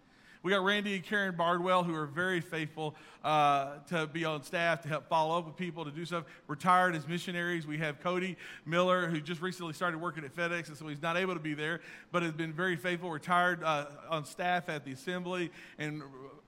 We 0.43 0.53
got 0.53 0.65
Randy 0.65 0.95
and 0.95 1.05
Karen 1.05 1.37
Bardwell, 1.37 1.85
who 1.85 1.95
are 1.95 2.07
very 2.07 2.41
faithful 2.41 2.95
uh, 3.23 3.77
to 3.89 4.07
be 4.07 4.25
on 4.25 4.43
staff, 4.43 4.81
to 4.83 4.89
help 4.89 5.07
follow 5.07 5.39
up 5.39 5.45
with 5.45 5.57
people, 5.57 5.85
to 5.85 5.91
do 5.91 6.07
stuff. 6.07 6.25
Retired 6.47 6.95
as 6.95 7.07
missionaries. 7.07 7.67
We 7.67 7.77
have 7.79 8.01
Cody 8.01 8.39
Miller, 8.65 9.07
who 9.07 9.21
just 9.21 9.43
recently 9.43 9.75
started 9.75 10.01
working 10.01 10.25
at 10.25 10.35
FedEx, 10.35 10.69
and 10.69 10.77
so 10.79 10.89
he's 10.89 11.03
not 11.03 11.19
able 11.19 11.35
to 11.35 11.41
be 11.41 11.53
there, 11.53 11.81
but 12.11 12.23
has 12.23 12.33
been 12.33 12.55
very 12.55 12.77
faithful, 12.77 13.11
retired 13.11 13.63
uh, 13.63 13.87
on 14.09 14.25
staff 14.25 14.71
at 14.71 14.87
the 14.87 14.93
assembly, 14.93 15.51
and 15.79 16.03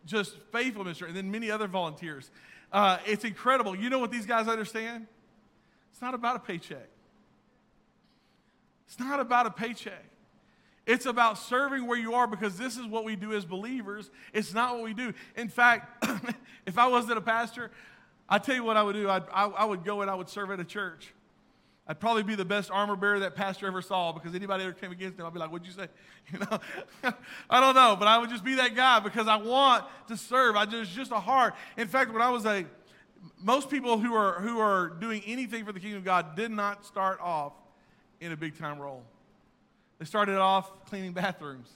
just 0.07 0.37
faithful 0.53 0.85
minister, 0.85 1.05
and 1.05 1.15
then 1.15 1.31
many 1.31 1.51
other 1.51 1.67
volunteers. 1.67 2.31
Uh, 2.73 2.99
it's 3.07 3.25
incredible. 3.25 3.77
You 3.77 3.91
know 3.91 3.99
what 3.99 4.11
these 4.11 4.27
guys 4.27 4.49
understand? 4.49 5.07
It's 5.93 6.01
not 6.01 6.15
about 6.15 6.37
a 6.37 6.39
paycheck. 6.39 6.89
It's 8.87 8.99
not 8.99 9.21
about 9.21 9.47
a 9.47 9.51
paycheck. 9.51 10.05
It's 10.87 11.07
about 11.07 11.39
serving 11.39 11.87
where 11.87 11.99
you 11.99 12.15
are 12.15 12.27
because 12.27 12.57
this 12.57 12.77
is 12.77 12.87
what 12.87 13.05
we 13.05 13.15
do 13.15 13.33
as 13.35 13.45
believers. 13.45 14.11
It's 14.33 14.53
not 14.53 14.75
what 14.75 14.85
we 14.85 14.95
do. 14.95 15.13
In 15.37 15.49
fact, 15.49 16.05
if 16.67 16.77
I 16.77 16.89
wasn't 16.89 17.19
a 17.19 17.21
pastor, 17.21 17.71
I 18.29 18.39
tell 18.39 18.55
you 18.55 18.65
what 18.65 18.77
I 18.77 18.83
would 18.83 18.95
do. 18.95 19.09
I'd, 19.09 19.23
I, 19.33 19.45
I 19.47 19.65
would 19.65 19.85
go 19.85 20.01
and 20.01 20.11
I 20.11 20.15
would 20.15 20.29
serve 20.29 20.51
at 20.51 20.59
a 20.59 20.65
church. 20.65 21.13
I'd 21.87 21.99
probably 21.99 22.23
be 22.23 22.37
the 22.37 22.45
best 22.45 22.71
armor 22.71 22.95
bearer 22.95 23.21
that 23.21 23.35
pastor 23.35 23.67
ever 23.67 23.83
saw 23.83 24.13
because 24.13 24.35
anybody 24.35 24.63
ever 24.63 24.73
came 24.73 24.93
against 24.93 25.19
him, 25.19 25.27
I'd 25.27 25.33
be 25.33 25.41
like, 25.41 25.51
"What'd 25.51 25.67
you 25.67 25.73
say?" 25.73 25.89
You 26.33 26.39
know, 26.39 26.61
I 27.51 27.61
don't 27.61 27.75
know, 27.75 27.97
but 27.99 28.07
I 28.07 28.19
would 28.19 28.31
just 28.31 28.45
be 28.45 28.55
that 28.55 28.77
guy 28.77 29.01
because 29.01 29.27
I 29.27 29.37
want 29.37 29.85
to 30.07 30.17
serve. 30.17 30.55
I 30.55 30.65
just 30.65 30.93
just 30.93 31.11
a 31.11 31.19
heart. 31.19 31.55
In 31.77 31.89
fact, 31.89 32.13
when 32.13 32.23
I 32.23 32.31
was 32.31 32.47
a, 32.47 32.65
most 33.43 33.69
people 33.69 33.99
who 33.99 34.15
are 34.15 34.41
who 34.41 34.61
are 34.61 34.91
doing 35.01 35.23
anything 35.27 35.65
for 35.65 35.73
the 35.73 35.81
kingdom 35.81 35.99
of 35.99 36.05
God 36.05 36.37
did 36.37 36.53
not 36.53 36.87
start 36.87 37.19
off 37.21 37.53
in 38.21 38.31
a 38.31 38.37
big 38.37 38.57
time 38.57 38.79
role. 38.79 39.03
They 39.99 40.05
started 40.05 40.39
off 40.39 40.71
cleaning 40.87 41.13
bathrooms. 41.13 41.69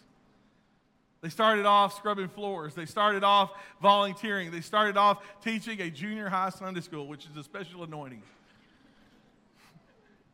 They 1.23 1.29
started 1.29 1.67
off 1.67 1.97
scrubbing 1.97 2.29
floors. 2.29 2.75
They 2.75 2.87
started 2.87 3.25
off 3.25 3.51
volunteering. 3.83 4.53
They 4.53 4.61
started 4.61 4.97
off 4.97 5.25
teaching 5.43 5.81
a 5.81 5.91
junior 5.91 6.29
high 6.29 6.51
Sunday 6.51 6.83
school, 6.83 7.09
which 7.09 7.27
is 7.27 7.37
a 7.37 7.43
special 7.43 7.83
anointing. 7.83 8.23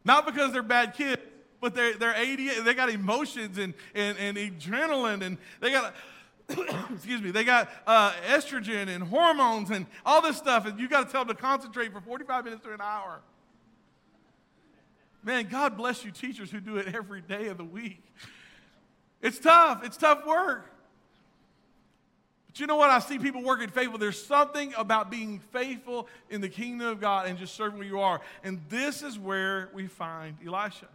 Not 0.05 0.27
because 0.27 0.53
they're 0.53 0.63
bad 0.63 0.95
kids, 0.95 1.23
but 1.61 1.75
they're, 1.75 1.95
they're 1.95 2.15
ADD, 2.15 2.65
they 2.65 2.75
got 2.75 2.91
emotions 2.91 3.57
and, 3.57 3.73
and, 3.95 4.19
and 4.19 4.37
adrenaline, 4.37 5.23
and 5.23 5.39
they 5.61 5.71
got, 5.71 5.95
excuse 6.93 7.23
me, 7.23 7.31
they 7.31 7.45
got 7.45 7.71
uh, 7.87 8.13
estrogen 8.27 8.89
and 8.89 9.05
hormones 9.05 9.71
and 9.71 9.87
all 10.05 10.21
this 10.21 10.37
stuff, 10.37 10.67
and 10.67 10.79
you 10.81 10.89
got 10.89 11.07
to 11.07 11.13
tell 11.13 11.25
them 11.25 11.37
to 11.37 11.41
concentrate 11.41 11.93
for 11.93 12.01
45 12.01 12.45
minutes 12.45 12.65
to 12.65 12.75
an 12.75 12.81
hour. 12.81 13.21
Man, 15.23 15.47
God 15.49 15.77
bless 15.77 16.05
you, 16.05 16.11
teachers 16.11 16.51
who 16.51 16.61
do 16.61 16.79
it 16.79 16.93
every 16.93 17.21
day 17.21 17.47
of 17.47 17.59
the 17.59 17.65
week. 17.65 18.03
It's 19.21 19.39
tough, 19.39 19.85
it's 19.85 19.97
tough 19.97 20.27
work. 20.27 20.72
But 22.53 22.61
you 22.61 22.67
know 22.67 22.77
what? 22.77 22.91
I 22.91 22.99
see 22.99 23.19
people 23.19 23.43
working 23.43 23.71
faithful. 23.71 23.97
There's 23.97 24.23
something 24.23 24.75
about 24.77 25.11
being 25.11 25.41
faithful 25.53 26.07
in 26.29 26.43
the 26.43 26.51
kingdom 26.51 26.87
of 26.87 27.01
God 27.01 27.27
and 27.27 27.39
just 27.39 27.55
serving 27.55 27.79
where 27.79 27.89
you 27.89 28.01
are. 28.01 28.21
And 28.45 28.61
this 28.69 29.03
is 29.03 29.19
where 29.19 29.71
we 29.73 29.87
find 29.87 30.37
Elisha. 30.47 30.89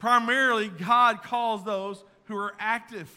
Primarily, 0.00 0.68
God 0.68 1.22
calls 1.22 1.62
those 1.62 2.02
who 2.24 2.36
are 2.36 2.54
active. 2.58 3.08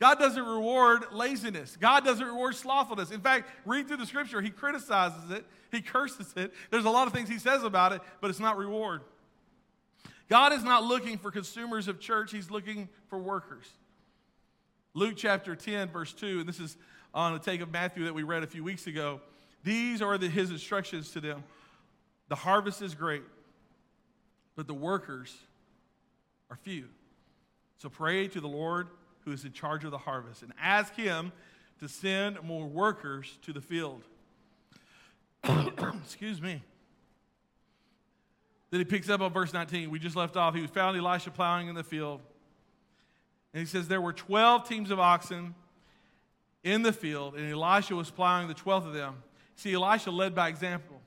God 0.00 0.18
doesn't 0.18 0.42
reward 0.42 1.04
laziness. 1.12 1.76
God 1.78 2.06
doesn't 2.06 2.26
reward 2.26 2.54
slothfulness. 2.54 3.10
In 3.10 3.20
fact, 3.20 3.50
read 3.66 3.86
through 3.86 3.98
the 3.98 4.06
scripture, 4.06 4.40
he 4.40 4.50
criticizes 4.50 5.30
it, 5.30 5.44
he 5.70 5.82
curses 5.82 6.32
it. 6.36 6.54
There's 6.70 6.86
a 6.86 6.90
lot 6.90 7.06
of 7.06 7.12
things 7.12 7.28
he 7.28 7.38
says 7.38 7.64
about 7.64 7.92
it, 7.92 8.00
but 8.22 8.30
it's 8.30 8.40
not 8.40 8.56
reward. 8.56 9.02
God 10.30 10.54
is 10.54 10.64
not 10.64 10.84
looking 10.84 11.18
for 11.18 11.30
consumers 11.30 11.86
of 11.86 12.00
church, 12.00 12.32
he's 12.32 12.50
looking 12.50 12.88
for 13.08 13.18
workers. 13.18 13.66
Luke 14.94 15.14
chapter 15.16 15.56
10, 15.56 15.88
verse 15.88 16.12
2, 16.12 16.40
and 16.40 16.48
this 16.48 16.60
is 16.60 16.76
on 17.12 17.32
the 17.32 17.40
take 17.40 17.60
of 17.60 17.72
Matthew 17.72 18.04
that 18.04 18.14
we 18.14 18.22
read 18.22 18.44
a 18.44 18.46
few 18.46 18.62
weeks 18.62 18.86
ago. 18.86 19.20
These 19.64 20.00
are 20.00 20.16
the, 20.16 20.28
his 20.28 20.50
instructions 20.50 21.10
to 21.12 21.20
them 21.20 21.42
The 22.28 22.36
harvest 22.36 22.80
is 22.80 22.94
great, 22.94 23.24
but 24.54 24.68
the 24.68 24.74
workers 24.74 25.36
are 26.48 26.56
few. 26.56 26.86
So 27.78 27.88
pray 27.88 28.28
to 28.28 28.40
the 28.40 28.48
Lord 28.48 28.88
who 29.24 29.32
is 29.32 29.44
in 29.44 29.52
charge 29.52 29.84
of 29.84 29.90
the 29.90 29.98
harvest, 29.98 30.42
and 30.42 30.52
ask 30.60 30.94
him 30.94 31.32
to 31.80 31.88
send 31.88 32.40
more 32.42 32.66
workers 32.66 33.38
to 33.42 33.52
the 33.52 33.60
field. 33.60 34.02
Excuse 36.04 36.40
me. 36.40 36.62
Then 38.70 38.80
he 38.80 38.84
picks 38.84 39.08
up 39.08 39.20
on 39.20 39.32
verse 39.32 39.52
19. 39.52 39.90
We 39.90 39.98
just 39.98 40.14
left 40.14 40.36
off. 40.36 40.54
He 40.54 40.60
was 40.60 40.70
found 40.70 40.96
Elisha 40.96 41.30
plowing 41.30 41.68
in 41.68 41.74
the 41.74 41.84
field. 41.84 42.20
And 43.54 43.60
he 43.60 43.66
says, 43.66 43.88
There 43.88 44.00
were 44.00 44.12
12 44.12 44.68
teams 44.68 44.90
of 44.90 45.00
oxen 45.00 45.54
in 46.64 46.82
the 46.82 46.92
field, 46.92 47.36
and 47.36 47.50
Elisha 47.50 47.94
was 47.94 48.10
plowing 48.10 48.48
the 48.48 48.54
12th 48.54 48.88
of 48.88 48.92
them. 48.92 49.22
See, 49.54 49.72
Elisha 49.72 50.10
led 50.10 50.34
by 50.34 50.48
example. 50.48 51.00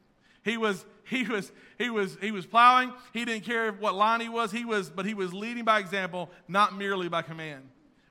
He 0.43 0.55
was, 0.55 0.85
he 1.03 1.23
was, 1.23 1.51
he 1.77 1.89
was, 1.89 2.17
he 2.21 2.31
was 2.31 2.45
plowing. 2.45 2.93
He 3.11 3.25
didn't 3.25 3.43
care 3.43 3.73
what 3.73 3.95
line 3.95 4.21
he 4.21 4.29
was. 4.29 4.51
He 4.51 4.63
was, 4.63 4.89
but 4.89 5.05
he 5.05 5.13
was 5.13 5.33
leading 5.33 5.65
by 5.65 5.79
example, 5.79 6.29
not 6.47 6.77
merely 6.77 7.09
by 7.09 7.21
command. 7.21 7.63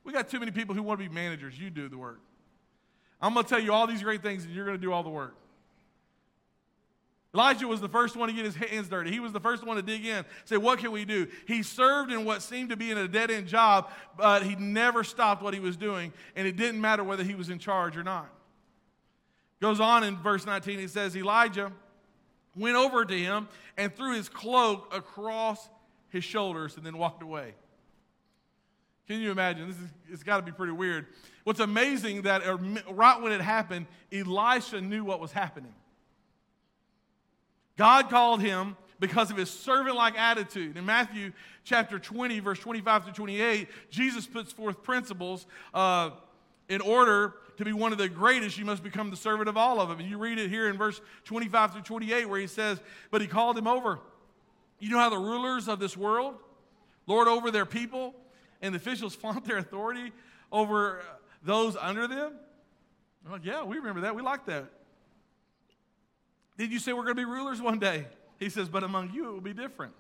We 0.05 0.13
got 0.13 0.29
too 0.29 0.39
many 0.39 0.53
people 0.53 0.75
who 0.75 0.83
want 0.83 1.01
to 1.01 1.09
be 1.09 1.13
managers. 1.13 1.59
You 1.59 1.71
do 1.71 1.89
the 1.89 1.97
work. 1.97 2.21
I'm 3.21 3.33
going 3.33 3.45
to 3.45 3.49
tell 3.49 3.61
you 3.61 3.73
all 3.73 3.87
these 3.87 4.03
great 4.03 4.23
things, 4.23 4.45
and 4.45 4.55
you're 4.55 4.67
going 4.67 4.77
to 4.77 4.83
do 4.83 4.93
all 4.93 5.03
the 5.03 5.11
work. 5.11 5.35
Elijah 7.37 7.69
was 7.69 7.83
the 7.83 7.89
first 7.89 8.17
one 8.17 8.31
to 8.31 8.35
get 8.35 8.47
his 8.47 8.55
hands 8.55 8.89
dirty. 8.89 9.11
He 9.11 9.21
was 9.21 9.31
the 9.31 9.41
first 9.41 9.63
one 9.63 9.77
to 9.77 9.83
dig 9.83 10.07
in, 10.07 10.25
say, 10.47 10.57
What 10.57 10.79
can 10.79 10.91
we 10.91 11.05
do? 11.05 11.27
He 11.47 11.63
served 11.63 12.11
in 12.11 12.25
what 12.25 12.41
seemed 12.41 12.71
to 12.71 12.79
be 12.79 12.91
in 12.91 12.97
a 12.97 13.07
dead 13.07 13.31
end 13.31 13.47
job, 13.47 13.91
but 14.17 14.43
he 14.43 14.57
never 14.57 15.05
stopped 15.05 15.43
what 15.43 15.53
he 15.53 15.61
was 15.61 15.77
doing, 15.77 16.15
and 16.35 16.49
it 16.49 16.57
didn't 16.57 16.81
matter 16.81 17.05
whether 17.05 17.23
he 17.23 17.35
was 17.35 17.51
in 17.51 17.59
charge 17.59 17.99
or 17.99 18.03
not. 18.03 18.31
Goes 19.61 19.81
on 19.81 20.03
in 20.03 20.17
verse 20.17 20.47
19, 20.47 20.79
he 20.79 20.89
says, 20.89 21.15
Elijah 21.15 21.73
went 22.57 22.77
over 22.77 23.05
to 23.05 23.19
him 23.19 23.49
and 23.77 23.95
threw 23.95 24.15
his 24.15 24.31
cloak 24.31 24.91
across 24.95 25.69
his 26.09 26.25
shoulders 26.25 26.79
and 26.79 26.87
then 26.87 26.97
walked 26.97 27.23
away. 27.23 27.55
Can 29.07 29.21
you 29.21 29.31
imagine? 29.31 29.69
This 29.69 29.77
is, 29.77 29.91
it's 30.11 30.23
got 30.23 30.39
to 30.39 30.43
be 30.43 30.53
pretty 30.53 30.73
weird. 30.73 31.07
What's 31.45 31.61
amazing 31.61 32.23
that 32.23 32.47
er, 32.47 32.59
right 32.91 33.21
when 33.21 33.33
it 33.33 33.43
happened, 33.43 33.87
Elisha 34.11 34.81
knew 34.81 35.05
what 35.05 35.21
was 35.21 35.33
happening. 35.33 35.75
God 37.77 38.11
called 38.11 38.41
him 38.41 38.77
because 38.99 39.31
of 39.31 39.37
his 39.37 39.51
servant 39.51 39.97
like 39.97 40.19
attitude. 40.19 40.77
In 40.77 40.87
Matthew 40.87 41.33
chapter 41.65 41.99
20, 41.99 42.41
verse 42.41 42.59
25 42.59 43.05
through 43.05 43.13
28, 43.13 43.69
Jesus 43.91 44.27
puts 44.27 44.53
forth 44.53 44.83
principles 44.83 45.47
uh, 45.75 46.11
in 46.69 46.81
order 46.81 47.35
to 47.59 47.65
be 47.65 47.73
one 47.73 47.93
of 47.93 47.99
the 47.99 48.09
greatest, 48.09 48.59
you 48.59 48.65
must 48.65 48.83
become 48.83 49.11
the 49.11 49.17
servant 49.17 49.49
of 49.49 49.57
all 49.57 49.81
of 49.81 49.89
them. 49.89 49.99
And 50.01 50.09
you 50.09 50.19
read 50.19 50.39
it 50.39 50.51
here 50.51 50.69
in 50.69 50.77
verse 50.77 51.01
25 51.25 51.73
through 51.73 51.83
28, 51.83 52.29
where 52.29 52.41
he 52.41 52.47
says, 52.47 52.81
But 53.11 53.21
he 53.21 53.27
called 53.27 53.57
him 53.57 53.67
over. 53.67 53.99
You 54.79 54.91
know 54.91 54.99
how 54.99 55.09
the 55.09 55.19
rulers 55.19 55.69
of 55.69 55.79
this 55.79 55.97
world 55.97 56.35
lord 57.07 57.29
over 57.29 57.51
their 57.51 57.65
people? 57.65 58.15
and 58.63 58.75
the 58.75 58.77
officials 58.77 59.15
flaunt 59.15 59.45
their 59.45 59.59
authority 59.59 60.13
over 60.53 61.03
those 61.43 61.77
under 61.77 62.07
them? 62.07 62.33
I'm 63.25 63.33
like, 63.33 63.45
yeah, 63.45 63.65
we 63.65 63.77
remember 63.77 64.03
that. 64.03 64.15
We 64.15 64.23
like 64.23 64.47
that. 64.47 64.67
Did 66.57 66.73
you 66.73 66.79
say 66.79 66.93
we're 66.93 67.03
going 67.03 67.17
to 67.17 67.21
be 67.21 67.25
rulers 67.25 67.61
one 67.61 67.79
day? 67.79 68.07
He 68.39 68.49
says, 68.49 68.69
But 68.69 68.83
among 68.83 69.13
you 69.13 69.29
it 69.29 69.33
will 69.33 69.41
be 69.41 69.53
different. 69.53 69.93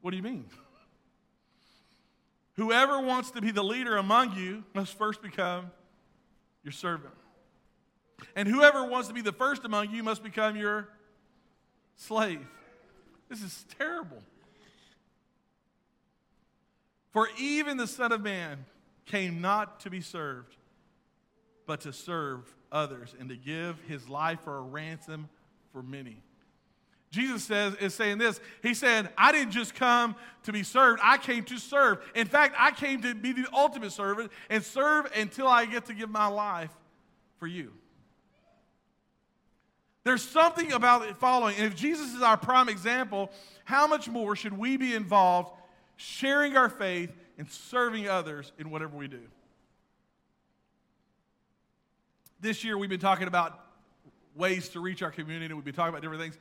What 0.00 0.10
do 0.10 0.16
you 0.16 0.22
mean? 0.22 0.44
Whoever 2.54 3.00
wants 3.00 3.30
to 3.32 3.40
be 3.40 3.50
the 3.50 3.62
leader 3.62 3.96
among 3.96 4.36
you 4.36 4.64
must 4.74 4.98
first 4.98 5.22
become 5.22 5.70
your 6.64 6.72
servant. 6.72 7.14
And 8.34 8.48
whoever 8.48 8.84
wants 8.84 9.08
to 9.08 9.14
be 9.14 9.22
the 9.22 9.32
first 9.32 9.64
among 9.64 9.90
you 9.90 10.02
must 10.02 10.22
become 10.22 10.56
your 10.56 10.88
slave. 11.96 12.46
This 13.28 13.42
is 13.42 13.64
terrible. 13.78 14.18
For 17.12 17.28
even 17.38 17.76
the 17.76 17.86
Son 17.86 18.12
of 18.12 18.22
Man 18.22 18.64
came 19.06 19.40
not 19.40 19.80
to 19.80 19.90
be 19.90 20.00
served, 20.00 20.56
but 21.66 21.82
to 21.82 21.92
serve 21.92 22.42
others 22.70 23.14
and 23.18 23.28
to 23.28 23.36
give 23.36 23.80
his 23.86 24.08
life 24.08 24.40
for 24.44 24.58
a 24.58 24.62
ransom 24.62 25.28
for 25.78 25.84
many. 25.84 26.20
Jesus 27.12 27.44
says 27.44 27.76
is 27.76 27.94
saying 27.94 28.18
this. 28.18 28.40
He 28.64 28.74
said, 28.74 29.10
I 29.16 29.30
didn't 29.30 29.52
just 29.52 29.76
come 29.76 30.16
to 30.42 30.52
be 30.52 30.64
served, 30.64 31.00
I 31.04 31.18
came 31.18 31.44
to 31.44 31.58
serve. 31.58 31.98
In 32.16 32.26
fact, 32.26 32.56
I 32.58 32.72
came 32.72 33.00
to 33.02 33.14
be 33.14 33.32
the 33.32 33.46
ultimate 33.52 33.92
servant 33.92 34.32
and 34.50 34.64
serve 34.64 35.06
until 35.14 35.46
I 35.46 35.66
get 35.66 35.86
to 35.86 35.94
give 35.94 36.10
my 36.10 36.26
life 36.26 36.72
for 37.38 37.46
you. 37.46 37.72
There's 40.02 40.22
something 40.22 40.72
about 40.72 41.16
following. 41.20 41.54
And 41.56 41.66
if 41.66 41.76
Jesus 41.76 42.12
is 42.12 42.22
our 42.22 42.36
prime 42.36 42.68
example, 42.68 43.30
how 43.64 43.86
much 43.86 44.08
more 44.08 44.34
should 44.34 44.58
we 44.58 44.76
be 44.76 44.94
involved 44.94 45.52
sharing 45.96 46.56
our 46.56 46.68
faith 46.68 47.12
and 47.36 47.48
serving 47.48 48.08
others 48.08 48.50
in 48.58 48.70
whatever 48.70 48.96
we 48.96 49.06
do? 49.06 49.22
This 52.40 52.64
year, 52.64 52.76
we've 52.76 52.90
been 52.90 52.98
talking 52.98 53.28
about 53.28 53.67
ways 54.38 54.68
to 54.70 54.80
reach 54.80 55.02
our 55.02 55.10
community. 55.10 55.52
We've 55.52 55.64
been 55.64 55.74
talking 55.74 55.90
about 55.90 56.00
different 56.00 56.22
things. 56.22 56.38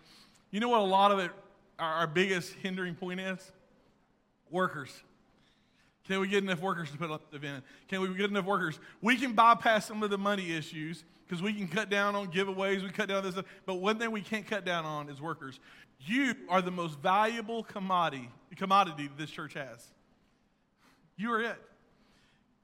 You 0.52 0.60
know 0.60 0.70
what 0.70 0.80
a 0.80 0.84
lot 0.84 1.12
of 1.12 1.20
it, 1.20 1.32
our, 1.80 1.94
our 1.96 2.08
biggest 2.08 2.54
hindering 2.54 2.96
point 2.96 3.20
is? 3.20 3.52
Workers. 4.50 4.92
Can 6.08 6.22
we 6.22 6.28
get 6.30 6.44
enough 6.44 6.62
workers 6.62 6.90
to 6.92 6.98
put 6.98 7.12
up 7.12 7.30
the 7.32 7.38
event? 7.38 7.66
Can 7.90 8.00
we 8.00 8.14
get 8.16 8.30
enough 8.30 8.46
workers? 8.46 8.80
We 9.02 9.18
can 9.18 9.34
bypass 9.34 9.88
some 9.88 10.04
of 10.04 10.10
the 10.10 10.18
money 10.18 10.54
issues 10.54 11.04
because 11.28 11.42
we 11.42 11.54
can 11.54 11.68
cut 11.68 11.90
down 11.90 12.16
on 12.16 12.32
giveaways, 12.32 12.82
we 12.82 12.90
cut 12.90 13.10
down 13.10 13.24
this 13.24 13.34
stuff. 13.34 13.46
But 13.66 13.76
one 13.76 14.00
thing 14.00 14.12
we 14.12 14.22
can't 14.22 14.48
cut 14.48 14.64
down 14.64 14.86
on 14.86 15.10
is 15.10 15.20
workers. 15.20 15.60
You 16.00 16.34
are 16.48 16.62
the 16.62 16.72
most 16.72 17.00
valuable 17.00 17.64
commodity, 17.64 18.30
commodity 18.56 19.10
this 19.18 19.30
church 19.30 19.54
has. 19.56 19.86
You 21.18 21.34
are 21.34 21.42
it. 21.42 21.62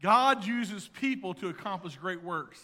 God 0.02 0.46
uses 0.46 0.88
people 0.88 1.34
to 1.36 1.50
accomplish 1.50 1.98
great 1.98 2.24
works. 2.24 2.62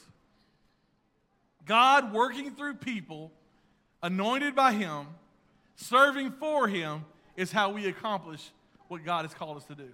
God 1.69 2.11
working 2.13 2.55
through 2.55 2.73
people 2.73 3.31
anointed 4.01 4.55
by 4.55 4.73
Him, 4.73 5.05
serving 5.75 6.31
for 6.31 6.67
Him, 6.67 7.05
is 7.37 7.51
how 7.51 7.69
we 7.69 7.85
accomplish 7.85 8.49
what 8.87 9.05
God 9.05 9.23
has 9.23 9.35
called 9.35 9.55
us 9.55 9.65
to 9.65 9.75
do. 9.75 9.89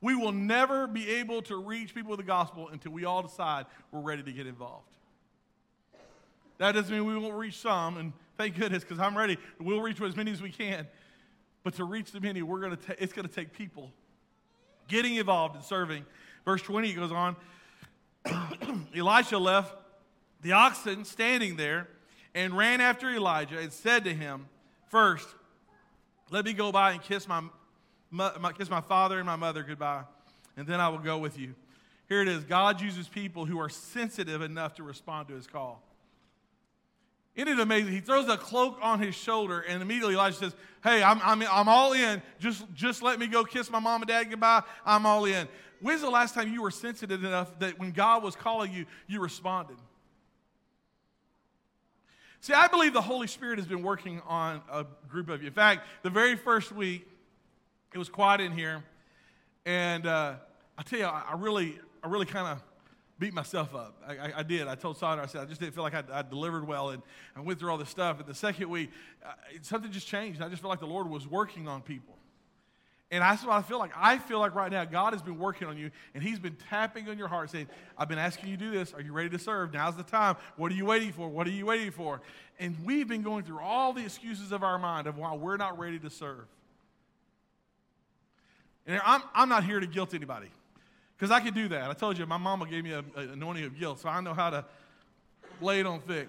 We 0.00 0.14
will 0.14 0.32
never 0.32 0.86
be 0.86 1.16
able 1.16 1.42
to 1.42 1.56
reach 1.56 1.94
people 1.94 2.12
with 2.12 2.20
the 2.20 2.24
gospel 2.24 2.70
until 2.70 2.92
we 2.92 3.04
all 3.04 3.20
decide 3.20 3.66
we're 3.92 4.00
ready 4.00 4.22
to 4.22 4.32
get 4.32 4.46
involved. 4.46 4.88
That 6.56 6.72
doesn't 6.72 6.90
mean 6.90 7.04
we 7.04 7.18
won't 7.18 7.34
reach 7.34 7.58
some, 7.58 7.98
and 7.98 8.14
thank 8.38 8.58
goodness, 8.58 8.84
because 8.84 8.98
I'm 8.98 9.14
ready. 9.14 9.36
We'll 9.60 9.82
reach 9.82 10.00
as 10.00 10.16
many 10.16 10.32
as 10.32 10.40
we 10.40 10.50
can. 10.50 10.86
But 11.62 11.74
to 11.74 11.84
reach 11.84 12.10
the 12.10 12.20
many, 12.20 12.40
we're 12.40 12.60
gonna 12.60 12.76
ta- 12.76 12.94
it's 12.98 13.12
going 13.12 13.28
to 13.28 13.34
take 13.34 13.52
people 13.52 13.92
getting 14.88 15.16
involved 15.16 15.56
and 15.56 15.64
serving. 15.64 16.06
Verse 16.46 16.62
20 16.62 16.94
goes 16.94 17.12
on 17.12 17.36
Elisha 18.96 19.36
left 19.36 19.74
the 20.44 20.52
oxen 20.52 21.06
standing 21.06 21.56
there 21.56 21.88
and 22.34 22.56
ran 22.56 22.82
after 22.82 23.08
Elijah 23.08 23.58
and 23.58 23.72
said 23.72 24.04
to 24.04 24.14
him, 24.14 24.46
First, 24.90 25.26
let 26.30 26.44
me 26.44 26.52
go 26.52 26.70
by 26.70 26.92
and 26.92 27.02
kiss 27.02 27.26
my, 27.26 27.42
my, 28.10 28.52
kiss 28.52 28.68
my 28.68 28.82
father 28.82 29.18
and 29.18 29.26
my 29.26 29.36
mother 29.36 29.62
goodbye, 29.62 30.02
and 30.56 30.66
then 30.66 30.80
I 30.80 30.90
will 30.90 30.98
go 30.98 31.18
with 31.18 31.38
you. 31.38 31.54
Here 32.10 32.20
it 32.20 32.28
is 32.28 32.44
God 32.44 32.80
uses 32.82 33.08
people 33.08 33.46
who 33.46 33.58
are 33.58 33.70
sensitive 33.70 34.42
enough 34.42 34.74
to 34.74 34.82
respond 34.82 35.28
to 35.28 35.34
his 35.34 35.46
call. 35.46 35.82
Isn't 37.34 37.48
it 37.48 37.58
amazing? 37.58 37.92
He 37.92 38.00
throws 38.00 38.28
a 38.28 38.36
cloak 38.36 38.78
on 38.82 39.00
his 39.00 39.14
shoulder, 39.14 39.60
and 39.60 39.82
immediately 39.82 40.14
Elijah 40.14 40.36
says, 40.36 40.54
Hey, 40.84 41.02
I'm, 41.02 41.20
I'm, 41.24 41.42
I'm 41.50 41.68
all 41.68 41.94
in. 41.94 42.20
Just, 42.38 42.66
just 42.74 43.02
let 43.02 43.18
me 43.18 43.28
go 43.28 43.44
kiss 43.44 43.70
my 43.70 43.80
mom 43.80 44.02
and 44.02 44.08
dad 44.08 44.28
goodbye. 44.28 44.62
I'm 44.84 45.06
all 45.06 45.24
in. 45.24 45.48
When's 45.80 46.02
the 46.02 46.10
last 46.10 46.34
time 46.34 46.52
you 46.52 46.60
were 46.60 46.70
sensitive 46.70 47.24
enough 47.24 47.58
that 47.60 47.78
when 47.78 47.92
God 47.92 48.22
was 48.22 48.36
calling 48.36 48.72
you, 48.72 48.84
you 49.06 49.20
responded? 49.20 49.78
See, 52.44 52.52
I 52.52 52.66
believe 52.66 52.92
the 52.92 53.00
Holy 53.00 53.26
Spirit 53.26 53.58
has 53.58 53.66
been 53.66 53.82
working 53.82 54.20
on 54.28 54.60
a 54.70 54.84
group 55.08 55.30
of 55.30 55.40
you. 55.40 55.48
In 55.48 55.54
fact, 55.54 55.86
the 56.02 56.10
very 56.10 56.36
first 56.36 56.72
week, 56.72 57.08
it 57.94 57.96
was 57.96 58.10
quiet 58.10 58.42
in 58.42 58.52
here, 58.52 58.84
and 59.64 60.06
uh, 60.06 60.34
I 60.76 60.82
tell 60.82 60.98
you, 60.98 61.06
I, 61.06 61.36
really, 61.38 61.78
I 62.02 62.08
really 62.08 62.26
kind 62.26 62.46
of 62.46 62.62
beat 63.18 63.32
myself 63.32 63.74
up. 63.74 63.96
I, 64.06 64.16
I, 64.18 64.32
I, 64.40 64.42
did. 64.42 64.68
I 64.68 64.74
told 64.74 64.98
Sandra, 64.98 65.24
I 65.24 65.26
said, 65.26 65.40
I 65.40 65.46
just 65.46 65.58
didn't 65.58 65.74
feel 65.74 65.84
like 65.84 65.94
I, 65.94 66.02
I 66.12 66.20
delivered 66.20 66.68
well, 66.68 66.90
and 66.90 67.02
I 67.34 67.40
went 67.40 67.58
through 67.58 67.70
all 67.70 67.78
this 67.78 67.88
stuff. 67.88 68.20
And 68.20 68.28
the 68.28 68.34
second 68.34 68.68
week, 68.68 68.90
uh, 69.24 69.32
something 69.62 69.90
just 69.90 70.06
changed. 70.06 70.42
I 70.42 70.50
just 70.50 70.60
felt 70.60 70.68
like 70.68 70.80
the 70.80 70.86
Lord 70.86 71.08
was 71.08 71.26
working 71.26 71.66
on 71.66 71.80
people. 71.80 72.14
And 73.14 73.22
that's 73.22 73.44
what 73.44 73.52
I 73.52 73.62
feel 73.62 73.78
like. 73.78 73.92
I 73.96 74.18
feel 74.18 74.40
like 74.40 74.56
right 74.56 74.72
now 74.72 74.84
God 74.84 75.12
has 75.12 75.22
been 75.22 75.38
working 75.38 75.68
on 75.68 75.78
you 75.78 75.92
and 76.14 76.22
He's 76.22 76.40
been 76.40 76.56
tapping 76.68 77.08
on 77.08 77.16
your 77.16 77.28
heart 77.28 77.48
saying, 77.48 77.68
I've 77.96 78.08
been 78.08 78.18
asking 78.18 78.48
you 78.48 78.56
to 78.56 78.64
do 78.64 78.70
this. 78.72 78.92
Are 78.92 79.00
you 79.00 79.12
ready 79.12 79.28
to 79.28 79.38
serve? 79.38 79.72
Now's 79.72 79.96
the 79.96 80.02
time. 80.02 80.34
What 80.56 80.72
are 80.72 80.74
you 80.74 80.84
waiting 80.84 81.12
for? 81.12 81.28
What 81.28 81.46
are 81.46 81.52
you 81.52 81.66
waiting 81.66 81.92
for? 81.92 82.22
And 82.58 82.76
we've 82.84 83.06
been 83.06 83.22
going 83.22 83.44
through 83.44 83.60
all 83.60 83.92
the 83.92 84.02
excuses 84.02 84.50
of 84.50 84.64
our 84.64 84.80
mind 84.80 85.06
of 85.06 85.16
why 85.16 85.32
we're 85.32 85.56
not 85.56 85.78
ready 85.78 86.00
to 86.00 86.10
serve. 86.10 86.44
And 88.84 89.00
I'm, 89.04 89.22
I'm 89.32 89.48
not 89.48 89.62
here 89.62 89.78
to 89.78 89.86
guilt 89.86 90.12
anybody 90.12 90.48
because 91.16 91.30
I 91.30 91.38
could 91.38 91.54
do 91.54 91.68
that. 91.68 91.88
I 91.88 91.94
told 91.94 92.18
you, 92.18 92.26
my 92.26 92.36
mama 92.36 92.66
gave 92.66 92.82
me 92.82 92.94
an 92.94 93.04
anointing 93.16 93.62
of 93.62 93.78
guilt, 93.78 94.00
so 94.00 94.08
I 94.08 94.20
know 94.22 94.34
how 94.34 94.50
to 94.50 94.64
lay 95.60 95.78
it 95.78 95.86
on 95.86 96.00
thick. 96.00 96.26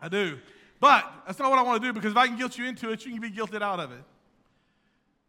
I 0.00 0.08
do. 0.08 0.38
But 0.80 1.04
that's 1.26 1.38
not 1.38 1.50
what 1.50 1.58
I 1.58 1.62
want 1.62 1.82
to 1.82 1.86
do 1.86 1.92
because 1.92 2.12
if 2.12 2.16
I 2.16 2.26
can 2.26 2.38
guilt 2.38 2.56
you 2.56 2.64
into 2.64 2.90
it, 2.90 3.04
you 3.04 3.12
can 3.12 3.20
be 3.20 3.30
guilted 3.30 3.60
out 3.60 3.80
of 3.80 3.92
it. 3.92 4.02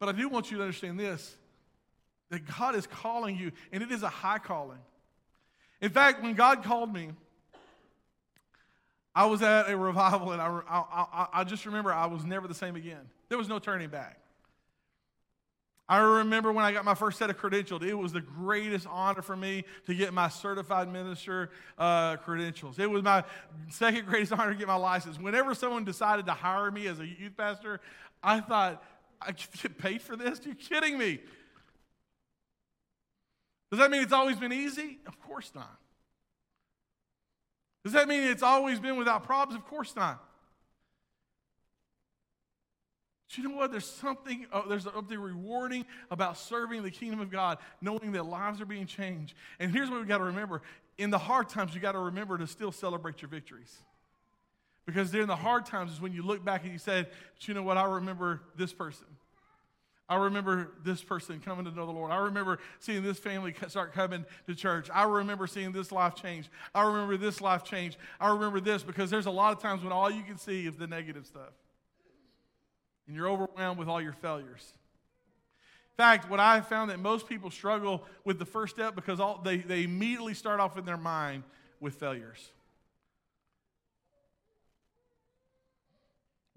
But 0.01 0.09
I 0.09 0.13
do 0.13 0.27
want 0.27 0.49
you 0.49 0.57
to 0.57 0.63
understand 0.63 0.99
this 0.99 1.37
that 2.31 2.39
God 2.57 2.75
is 2.75 2.87
calling 2.87 3.37
you, 3.37 3.51
and 3.71 3.83
it 3.83 3.91
is 3.91 4.01
a 4.01 4.09
high 4.09 4.39
calling. 4.39 4.79
In 5.79 5.91
fact, 5.91 6.23
when 6.23 6.33
God 6.33 6.63
called 6.63 6.91
me, 6.91 7.11
I 9.13 9.25
was 9.25 9.43
at 9.43 9.69
a 9.69 9.77
revival, 9.77 10.31
and 10.31 10.41
I, 10.41 10.47
I, 10.67 11.27
I, 11.33 11.43
just 11.43 11.65
remember 11.65 11.93
I 11.93 12.07
was 12.07 12.23
never 12.23 12.47
the 12.47 12.55
same 12.55 12.75
again. 12.75 13.09
There 13.29 13.37
was 13.37 13.49
no 13.49 13.59
turning 13.59 13.89
back. 13.89 14.17
I 15.87 15.99
remember 15.99 16.51
when 16.51 16.65
I 16.65 16.71
got 16.71 16.85
my 16.85 16.95
first 16.95 17.19
set 17.19 17.29
of 17.29 17.37
credentials, 17.37 17.83
it 17.83 17.95
was 17.95 18.13
the 18.13 18.21
greatest 18.21 18.87
honor 18.89 19.21
for 19.21 19.35
me 19.35 19.65
to 19.85 19.93
get 19.93 20.13
my 20.13 20.29
certified 20.29 20.91
minister 20.91 21.51
uh, 21.77 22.15
credentials. 22.15 22.79
It 22.79 22.89
was 22.89 23.03
my 23.03 23.23
second 23.69 24.07
greatest 24.07 24.31
honor 24.31 24.53
to 24.53 24.57
get 24.57 24.67
my 24.67 24.75
license. 24.75 25.19
Whenever 25.19 25.53
someone 25.53 25.83
decided 25.83 26.25
to 26.25 26.33
hire 26.33 26.71
me 26.71 26.87
as 26.87 26.99
a 26.99 27.05
youth 27.05 27.37
pastor, 27.37 27.81
I 28.23 28.39
thought, 28.39 28.81
I 29.21 29.31
get 29.61 29.77
paid 29.77 30.01
for 30.01 30.15
this? 30.15 30.41
You're 30.43 30.55
kidding 30.55 30.97
me. 30.97 31.19
Does 33.69 33.79
that 33.79 33.89
mean 33.89 34.01
it's 34.01 34.13
always 34.13 34.37
been 34.37 34.51
easy? 34.51 34.99
Of 35.07 35.19
course 35.21 35.51
not. 35.55 35.77
Does 37.83 37.93
that 37.93 38.07
mean 38.07 38.23
it's 38.23 38.43
always 38.43 38.79
been 38.79 38.97
without 38.97 39.23
problems? 39.23 39.59
Of 39.59 39.67
course 39.67 39.95
not. 39.95 40.21
You 43.33 43.47
know 43.47 43.55
what? 43.55 43.71
There's 43.71 43.85
something, 43.85 44.45
uh, 44.51 44.63
there's 44.67 44.83
something 44.83 45.17
rewarding 45.17 45.85
about 46.09 46.37
serving 46.37 46.83
the 46.83 46.91
kingdom 46.91 47.21
of 47.21 47.31
God, 47.31 47.59
knowing 47.79 48.11
that 48.11 48.25
lives 48.25 48.59
are 48.59 48.65
being 48.65 48.85
changed. 48.85 49.35
And 49.57 49.71
here's 49.71 49.89
what 49.89 50.01
we 50.01 50.05
got 50.05 50.17
to 50.17 50.25
remember: 50.25 50.61
in 50.97 51.11
the 51.11 51.17
hard 51.17 51.47
times, 51.47 51.73
you 51.73 51.79
got 51.79 51.93
to 51.93 51.99
remember 51.99 52.37
to 52.37 52.45
still 52.45 52.73
celebrate 52.73 53.21
your 53.21 53.29
victories. 53.29 53.73
Because 54.85 55.11
during 55.11 55.27
the 55.27 55.35
hard 55.35 55.65
times 55.65 55.91
is 55.91 56.01
when 56.01 56.13
you 56.13 56.23
look 56.23 56.43
back 56.43 56.63
and 56.63 56.71
you 56.71 56.79
said, 56.79 57.07
but 57.35 57.47
you 57.47 57.53
know 57.53 57.63
what? 57.63 57.77
I 57.77 57.85
remember 57.85 58.41
this 58.57 58.73
person. 58.73 59.05
I 60.11 60.15
remember 60.15 60.71
this 60.83 61.01
person 61.01 61.39
coming 61.39 61.63
to 61.63 61.71
know 61.71 61.85
the 61.85 61.93
Lord. 61.93 62.11
I 62.11 62.17
remember 62.17 62.59
seeing 62.79 63.01
this 63.01 63.17
family 63.17 63.55
start 63.69 63.93
coming 63.93 64.25
to 64.45 64.55
church. 64.55 64.89
I 64.93 65.03
remember 65.03 65.47
seeing 65.47 65.71
this 65.71 65.89
life 65.89 66.15
change. 66.15 66.49
I 66.75 66.85
remember 66.85 67.15
this 67.15 67.39
life 67.39 67.63
change. 67.63 67.97
I 68.19 68.29
remember 68.31 68.59
this 68.59 68.83
because 68.83 69.09
there's 69.09 69.27
a 69.27 69.31
lot 69.31 69.55
of 69.55 69.61
times 69.61 69.83
when 69.83 69.93
all 69.93 70.11
you 70.11 70.23
can 70.23 70.37
see 70.37 70.67
is 70.67 70.75
the 70.75 70.85
negative 70.85 71.25
stuff. 71.25 71.53
And 73.07 73.15
you're 73.15 73.29
overwhelmed 73.29 73.79
with 73.79 73.87
all 73.87 74.01
your 74.01 74.11
failures. 74.11 74.73
In 75.91 75.95
fact, 75.95 76.29
what 76.29 76.41
I 76.41 76.59
found 76.59 76.91
that 76.91 76.99
most 76.99 77.29
people 77.29 77.49
struggle 77.49 78.03
with 78.25 78.37
the 78.37 78.45
first 78.45 78.75
step 78.75 78.95
because 78.95 79.21
all, 79.21 79.39
they, 79.41 79.57
they 79.57 79.83
immediately 79.83 80.33
start 80.33 80.59
off 80.59 80.77
in 80.77 80.83
their 80.83 80.97
mind 80.97 81.43
with 81.79 81.95
failures. 81.95 82.51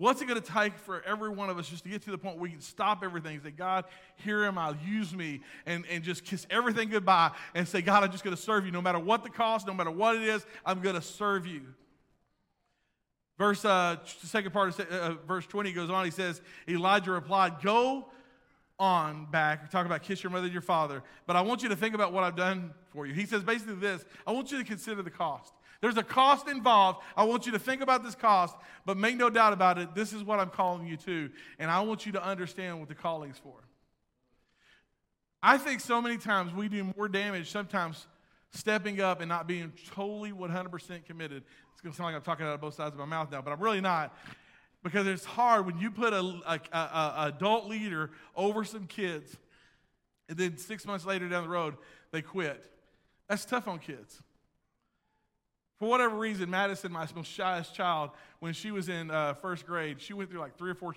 What's 0.05 0.21
it 0.21 0.29
going 0.29 0.39
to 0.39 0.47
take 0.47 0.77
for 0.77 1.03
every 1.07 1.31
one 1.31 1.49
of 1.49 1.59
us 1.59 1.67
just 1.67 1.85
to 1.85 1.89
get 1.89 2.03
to 2.03 2.11
the 2.11 2.19
point 2.19 2.37
where 2.37 2.43
we 2.43 2.51
can 2.51 2.61
stop 2.61 3.03
everything, 3.03 3.37
and 3.37 3.43
say, 3.43 3.51
God, 3.51 3.87
here 4.17 4.45
am 4.45 4.59
I, 4.59 4.75
use 4.87 5.15
me, 5.15 5.41
and, 5.65 5.87
and 5.91 6.05
just 6.05 6.27
kiss 6.27 6.47
everything 6.51 6.91
goodbye 6.91 7.31
and 7.55 7.67
say, 7.67 7.81
God, 7.81 8.05
I'm 8.05 8.13
just 8.13 8.23
going 8.23 8.37
to 8.37 8.43
serve 8.43 8.67
you 8.67 8.71
no 8.71 8.83
matter 8.83 8.99
what 8.99 9.23
the 9.23 9.31
cost, 9.31 9.67
no 9.67 9.73
matter 9.73 9.91
what 9.91 10.17
it 10.17 10.21
is, 10.25 10.45
I'm 10.67 10.83
going 10.83 10.95
to 10.95 11.01
serve 11.01 11.47
you. 11.47 11.63
Verse, 13.39 13.65
uh, 13.65 13.97
the 14.21 14.27
second 14.27 14.53
part 14.53 14.79
of 14.79 14.87
uh, 14.91 15.15
verse 15.27 15.47
20 15.47 15.73
goes 15.73 15.89
on. 15.89 16.05
He 16.05 16.11
says, 16.11 16.43
Elijah 16.69 17.13
replied, 17.13 17.63
Go 17.63 18.05
on 18.79 19.27
back. 19.31 19.71
Talk 19.71 19.87
about 19.87 20.03
kiss 20.03 20.23
your 20.23 20.31
mother 20.31 20.45
and 20.45 20.53
your 20.53 20.61
father. 20.61 21.03
But 21.27 21.37
I 21.37 21.41
want 21.41 21.63
you 21.63 21.71
to 21.71 21.77
think 21.77 21.95
about 21.95 22.13
what 22.13 22.25
I've 22.25 22.37
done 22.37 22.75
for 22.91 23.07
you. 23.07 23.15
He 23.15 23.25
says 23.25 23.43
basically 23.43 23.77
this 23.77 24.05
I 24.27 24.33
want 24.33 24.53
you 24.53 24.59
to 24.59 24.65
consider 24.65 25.01
the 25.01 25.11
cost. 25.11 25.55
There's 25.81 25.97
a 25.97 26.03
cost 26.03 26.49
involved. 26.49 27.03
I 27.17 27.25
want 27.25 27.47
you 27.47 27.53
to 27.53 27.59
think 27.59 27.83
about 27.83 28.03
this 28.03 28.15
cost, 28.15 28.57
but 28.87 28.97
make 28.97 29.17
no 29.17 29.31
doubt 29.31 29.53
about 29.53 29.79
it. 29.79 29.95
This 29.95 30.13
is 30.13 30.23
what 30.23 30.39
I'm 30.39 30.51
calling 30.51 30.87
you 30.87 30.97
to. 30.99 31.31
And 31.59 31.71
I 31.71 31.81
want 31.83 32.07
you 32.07 32.13
to 32.13 32.25
understand 32.25 32.79
what 32.79 32.89
the 32.89 32.95
calling's 32.95 33.39
for. 33.39 33.57
I 35.43 35.59
think 35.59 35.81
so 35.81 36.01
many 36.01 36.17
times 36.17 36.55
we 36.55 36.69
do 36.69 36.91
more 36.97 37.07
damage 37.07 37.51
sometimes 37.51 38.07
stepping 38.53 39.01
up 39.01 39.21
and 39.21 39.29
not 39.29 39.47
being 39.47 39.73
totally 39.93 40.33
100% 40.33 41.05
committed. 41.05 41.43
It's 41.73 41.81
going 41.83 41.93
to 41.93 41.97
sound 41.97 42.07
like 42.07 42.15
I'm 42.15 42.23
talking 42.23 42.47
out 42.47 42.55
of 42.55 42.61
both 42.61 42.75
sides 42.75 42.95
of 42.95 42.99
my 42.99 43.05
mouth 43.05 43.31
now, 43.31 43.43
but 43.43 43.53
I'm 43.53 43.61
really 43.61 43.81
not. 43.81 44.17
Because 44.83 45.07
it's 45.07 45.25
hard 45.25 45.67
when 45.67 45.79
you 45.79 45.91
put 45.91 46.13
a, 46.13 46.21
a, 46.21 46.61
a, 46.73 46.79
a 46.79 47.15
adult 47.27 47.67
leader 47.67 48.11
over 48.37 48.65
some 48.65 48.87
kids, 48.87 49.37
and 50.29 50.39
then 50.39 50.57
six 50.57 50.87
months 50.87 51.05
later 51.05 51.29
down 51.29 51.43
the 51.43 51.51
road, 51.51 51.75
they 52.11 52.23
quit. 52.23 52.71
That's 53.29 53.45
tough 53.45 53.69
on 53.69 53.81
kids. 53.81 54.23
For 55.79 55.89
whatever 55.89 56.17
reason, 56.17 56.51
Madison, 56.51 56.93
my 56.93 57.07
most 57.15 57.31
shyest 57.31 57.75
child, 57.75 58.11
when 58.39 58.53
she 58.53 58.71
was 58.71 58.89
in 58.89 59.11
uh, 59.11 59.35
first 59.35 59.67
grade, 59.67 60.01
she 60.01 60.13
went 60.13 60.31
through 60.31 60.41
like 60.41 60.57
three 60.57 60.71
or 60.71 60.75
four 60.75 60.95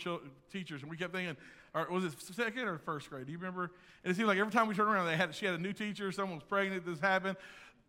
teachers, 0.52 0.82
and 0.82 0.92
we 0.92 0.98
kept 0.98 1.14
thinking, 1.14 1.36
or 1.74 1.88
was 1.90 2.06
it 2.06 2.14
second 2.20 2.64
or 2.64 2.78
first 2.78 3.10
grade? 3.10 3.26
Do 3.26 3.32
you 3.32 3.38
remember? 3.38 3.72
And 4.04 4.12
it 4.12 4.16
seemed 4.16 4.28
like 4.28 4.38
every 4.38 4.52
time 4.52 4.68
we 4.68 4.76
turned 4.76 4.90
around, 4.90 5.08
they 5.08 5.18
had 5.18 5.34
she 5.34 5.46
had 5.46 5.56
a 5.56 5.62
new 5.62 5.74
teacher, 5.74 6.12
someone 6.12 6.38
was 6.38 6.44
pregnant, 6.44 6.86
this 6.86 7.00
happened. 7.00 7.38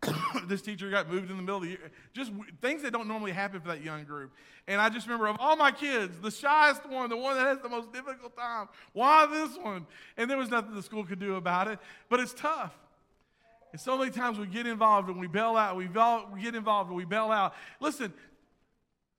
this 0.46 0.62
teacher 0.62 0.90
got 0.90 1.11
moved 1.11 1.31
in 1.31 1.37
the 1.37 1.42
middle 1.42 1.57
of 1.57 1.62
the 1.62 1.70
year. 1.70 1.90
Just 2.12 2.33
things 2.61 2.83
that 2.83 2.92
don't 2.92 3.09
normally 3.09 3.33
happen 3.33 3.61
for 3.61 3.68
that 3.68 3.83
young 3.83 4.05
group. 4.05 4.33
And 4.68 4.81
I 4.81 4.88
just 4.88 5.07
remember 5.07 5.27
of 5.27 5.37
all 5.40 5.57
my 5.57 5.72
kids, 5.72 6.20
the 6.20 6.31
shyest 6.31 6.88
one, 6.88 7.11
the 7.11 7.16
one 7.16 7.37
that 7.37 7.46
has 7.46 7.59
the 7.59 7.68
most 7.68 7.92
difficult 7.92 8.37
time, 8.37 8.68
why 8.92 9.27
this 9.27 9.57
one? 9.59 9.87
And 10.16 10.31
there 10.31 10.38
was 10.38 10.51
nothing 10.51 10.74
the 10.74 10.83
school 10.83 11.05
could 11.05 11.18
do 11.18 11.35
about 11.35 11.68
it. 11.68 11.79
But 12.09 12.20
it's 12.20 12.33
tough. 12.33 12.72
And 13.79 13.85
so 13.85 13.97
many 13.97 14.11
times 14.11 14.41
we 14.41 14.49
get 14.49 14.67
involved 14.67 15.09
and 15.09 15.21
we 15.21 15.29
bail 15.29 15.57
out, 15.57 15.77
we, 15.77 15.87
bail, 15.87 16.29
we 16.35 16.43
get 16.43 16.57
involved 16.57 16.88
and 16.88 16.97
we 16.97 17.05
bail 17.05 17.31
out. 17.31 17.55
Listen, 17.79 18.12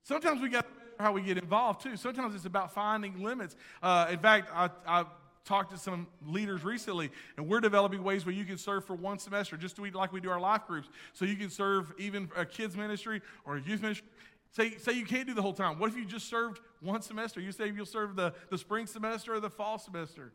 sometimes 0.02 0.42
we 0.42 0.50
got 0.50 0.66
how 0.98 1.12
we 1.12 1.22
get 1.22 1.38
involved 1.38 1.82
too. 1.82 1.96
Sometimes 1.96 2.34
it's 2.34 2.44
about 2.44 2.74
finding 2.74 3.24
limits. 3.24 3.56
Uh, 3.82 4.08
in 4.10 4.18
fact, 4.18 4.50
I, 4.52 4.68
I 4.86 5.06
talked 5.46 5.70
to 5.70 5.78
some 5.78 6.08
leaders 6.26 6.62
recently, 6.62 7.10
and 7.38 7.48
we're 7.48 7.62
developing 7.62 8.04
ways 8.04 8.26
where 8.26 8.34
you 8.34 8.44
can 8.44 8.58
serve 8.58 8.84
for 8.84 8.94
one 8.94 9.18
semester, 9.18 9.56
just 9.56 9.78
like 9.78 10.12
we 10.12 10.20
do 10.20 10.28
our 10.28 10.38
life 10.38 10.66
groups. 10.66 10.90
So 11.14 11.24
you 11.24 11.36
can 11.36 11.48
serve 11.48 11.94
even 11.96 12.28
a 12.36 12.44
kids 12.44 12.76
ministry 12.76 13.22
or 13.46 13.56
a 13.56 13.62
youth 13.62 13.80
ministry. 13.80 14.08
Say, 14.52 14.76
say 14.76 14.92
you 14.92 15.06
can't 15.06 15.26
do 15.26 15.32
the 15.32 15.40
whole 15.40 15.54
time. 15.54 15.78
What 15.78 15.90
if 15.90 15.96
you 15.96 16.04
just 16.04 16.28
served 16.28 16.60
one 16.82 17.00
semester? 17.00 17.40
You 17.40 17.52
say 17.52 17.72
you'll 17.74 17.86
serve 17.86 18.14
the, 18.14 18.34
the 18.50 18.58
spring 18.58 18.86
semester 18.86 19.32
or 19.32 19.40
the 19.40 19.48
fall 19.48 19.78
semester. 19.78 20.34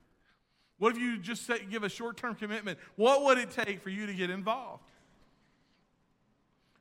What 0.77 0.93
if 0.93 0.99
you 0.99 1.17
just 1.17 1.49
give 1.69 1.83
a 1.83 1.89
short 1.89 2.17
term 2.17 2.35
commitment? 2.35 2.77
What 2.95 3.23
would 3.23 3.37
it 3.37 3.51
take 3.51 3.81
for 3.81 3.89
you 3.89 4.05
to 4.07 4.13
get 4.13 4.29
involved? 4.29 4.83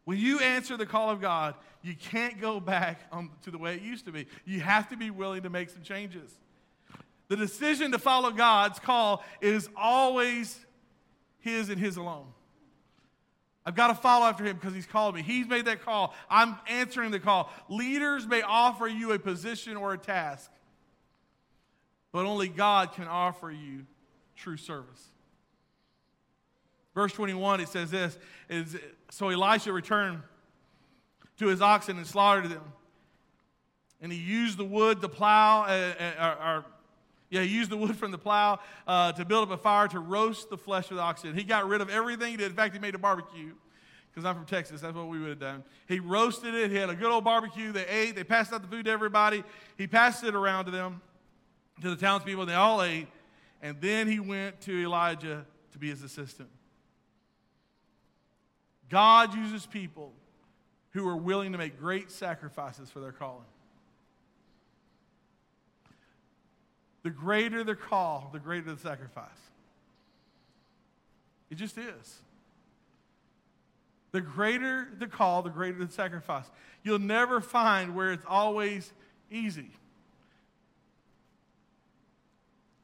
When 0.04 0.18
you 0.18 0.40
answer 0.40 0.76
the 0.76 0.86
call 0.86 1.10
of 1.10 1.20
God, 1.20 1.54
you 1.82 1.94
can't 1.94 2.40
go 2.40 2.60
back 2.60 3.00
on, 3.10 3.30
to 3.42 3.50
the 3.50 3.58
way 3.58 3.74
it 3.74 3.82
used 3.82 4.04
to 4.06 4.12
be. 4.12 4.26
You 4.44 4.60
have 4.60 4.88
to 4.90 4.96
be 4.96 5.10
willing 5.10 5.42
to 5.42 5.50
make 5.50 5.70
some 5.70 5.82
changes. 5.82 6.30
The 7.28 7.36
decision 7.36 7.92
to 7.92 7.98
follow 7.98 8.30
God's 8.30 8.78
call 8.78 9.24
is 9.40 9.68
always 9.76 10.58
His 11.40 11.70
and 11.70 11.80
His 11.80 11.96
alone. 11.96 12.26
I've 13.66 13.74
got 13.74 13.88
to 13.88 13.94
follow 13.94 14.26
after 14.26 14.44
Him 14.44 14.56
because 14.56 14.74
He's 14.74 14.86
called 14.86 15.14
me. 15.14 15.22
He's 15.22 15.46
made 15.46 15.64
that 15.64 15.82
call. 15.82 16.14
I'm 16.28 16.56
answering 16.68 17.10
the 17.10 17.20
call. 17.20 17.50
Leaders 17.70 18.26
may 18.26 18.42
offer 18.42 18.86
you 18.86 19.12
a 19.12 19.18
position 19.18 19.76
or 19.76 19.94
a 19.94 19.98
task, 19.98 20.50
but 22.14 22.26
only 22.26 22.46
God 22.46 22.92
can 22.92 23.08
offer 23.08 23.50
you 23.50 23.86
true 24.36 24.56
service. 24.56 25.08
Verse 26.94 27.12
21, 27.12 27.60
it 27.60 27.68
says 27.68 27.90
this 27.90 28.16
is, 28.48 28.76
So 29.10 29.30
Elisha 29.30 29.72
returned 29.72 30.20
to 31.40 31.48
his 31.48 31.60
oxen 31.60 31.96
and 31.96 32.06
slaughtered 32.06 32.50
them. 32.50 32.62
And 34.00 34.12
he 34.12 34.18
used 34.18 34.58
the 34.58 34.64
wood 34.64 35.00
to 35.00 35.08
plow, 35.08 35.64
uh, 35.64 35.92
uh, 36.00 36.36
or, 36.44 36.64
yeah, 37.30 37.42
he 37.42 37.48
used 37.48 37.70
the 37.70 37.76
wood 37.76 37.96
from 37.96 38.12
the 38.12 38.18
plow 38.18 38.60
uh, 38.86 39.10
to 39.10 39.24
build 39.24 39.50
up 39.50 39.58
a 39.58 39.60
fire 39.60 39.88
to 39.88 39.98
roast 39.98 40.50
the 40.50 40.56
flesh 40.56 40.92
of 40.92 40.98
the 40.98 41.02
oxen. 41.02 41.34
He 41.34 41.42
got 41.42 41.66
rid 41.66 41.80
of 41.80 41.90
everything 41.90 42.30
he 42.30 42.36
did. 42.36 42.46
In 42.48 42.56
fact, 42.56 42.74
he 42.74 42.80
made 42.80 42.94
a 42.94 42.98
barbecue 42.98 43.54
because 44.12 44.24
I'm 44.24 44.36
from 44.36 44.46
Texas. 44.46 44.82
That's 44.82 44.94
what 44.94 45.08
we 45.08 45.18
would 45.18 45.30
have 45.30 45.40
done. 45.40 45.64
He 45.88 45.98
roasted 45.98 46.54
it. 46.54 46.70
He 46.70 46.76
had 46.76 46.90
a 46.90 46.94
good 46.94 47.10
old 47.10 47.24
barbecue. 47.24 47.72
They 47.72 47.88
ate. 47.88 48.14
They 48.14 48.22
passed 48.22 48.52
out 48.52 48.62
the 48.62 48.68
food 48.68 48.84
to 48.84 48.92
everybody. 48.92 49.42
He 49.76 49.88
passed 49.88 50.22
it 50.22 50.36
around 50.36 50.66
to 50.66 50.70
them, 50.70 51.00
to 51.82 51.90
the 51.90 51.96
townspeople, 51.96 52.42
and 52.42 52.50
they 52.50 52.54
all 52.54 52.82
ate. 52.82 53.08
And 53.62 53.80
then 53.80 54.08
he 54.08 54.20
went 54.20 54.60
to 54.62 54.82
Elijah 54.82 55.44
to 55.72 55.78
be 55.78 55.88
his 55.88 56.02
assistant. 56.02 56.48
God 58.88 59.34
uses 59.34 59.66
people 59.66 60.12
who 60.90 61.08
are 61.08 61.16
willing 61.16 61.52
to 61.52 61.58
make 61.58 61.78
great 61.78 62.10
sacrifices 62.10 62.90
for 62.90 63.00
their 63.00 63.12
calling. 63.12 63.44
The 67.02 67.10
greater 67.10 67.64
the 67.64 67.74
call, 67.74 68.30
the 68.32 68.38
greater 68.38 68.74
the 68.74 68.80
sacrifice. 68.80 69.28
It 71.50 71.56
just 71.56 71.76
is. 71.76 72.20
The 74.12 74.20
greater 74.20 74.88
the 74.98 75.06
call, 75.06 75.42
the 75.42 75.50
greater 75.50 75.84
the 75.84 75.92
sacrifice. 75.92 76.44
You'll 76.82 76.98
never 77.00 77.40
find 77.40 77.94
where 77.94 78.12
it's 78.12 78.24
always 78.28 78.92
easy. 79.30 79.70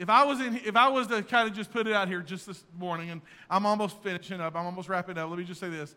If 0.01 0.09
I 0.09 0.25
was 0.25 0.41
in, 0.41 0.57
if 0.65 0.77
I 0.77 0.89
was 0.89 1.09
to 1.09 1.23
kind 1.23 1.47
of 1.47 1.55
just 1.55 1.71
put 1.71 1.87
it 1.87 1.93
out 1.93 2.09
here 2.09 2.23
just 2.23 2.47
this 2.47 2.65
morning, 2.79 3.11
and 3.11 3.21
I'm 3.51 3.67
almost 3.67 4.03
finishing 4.03 4.41
up, 4.41 4.57
I'm 4.57 4.65
almost 4.65 4.89
wrapping 4.89 5.19
up. 5.19 5.29
Let 5.29 5.39
me 5.39 5.45
just 5.45 5.61
say 5.61 5.69
this. 5.69 5.95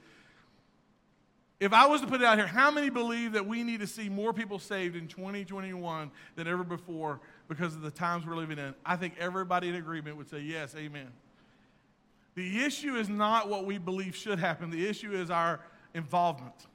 If 1.61 1.71
I 1.71 1.87
was 1.87 2.01
to 2.01 2.07
put 2.07 2.19
it 2.19 2.25
out 2.25 2.37
here, 2.37 2.45
how 2.45 2.69
many 2.69 2.89
believe 2.89 3.31
that 3.31 3.47
we 3.47 3.63
need 3.63 3.79
to 3.79 3.87
see 3.87 4.09
more 4.09 4.33
people 4.33 4.59
saved 4.59 4.97
in 4.97 5.07
2021 5.07 6.11
than 6.35 6.47
ever 6.49 6.65
before 6.65 7.21
because 7.47 7.75
of 7.75 7.81
the 7.81 7.91
times 7.91 8.25
we're 8.25 8.35
living 8.35 8.59
in? 8.59 8.75
I 8.85 8.97
think 8.97 9.13
everybody 9.17 9.69
in 9.69 9.75
agreement 9.75 10.17
would 10.17 10.29
say 10.29 10.41
yes, 10.41 10.75
amen. 10.75 11.07
The 12.35 12.65
issue 12.65 12.95
is 12.95 13.07
not 13.07 13.47
what 13.47 13.65
we 13.65 13.77
believe 13.77 14.17
should 14.17 14.37
happen, 14.37 14.69
the 14.69 14.85
issue 14.85 15.13
is 15.13 15.31
our 15.31 15.61
involvement. 15.93 16.67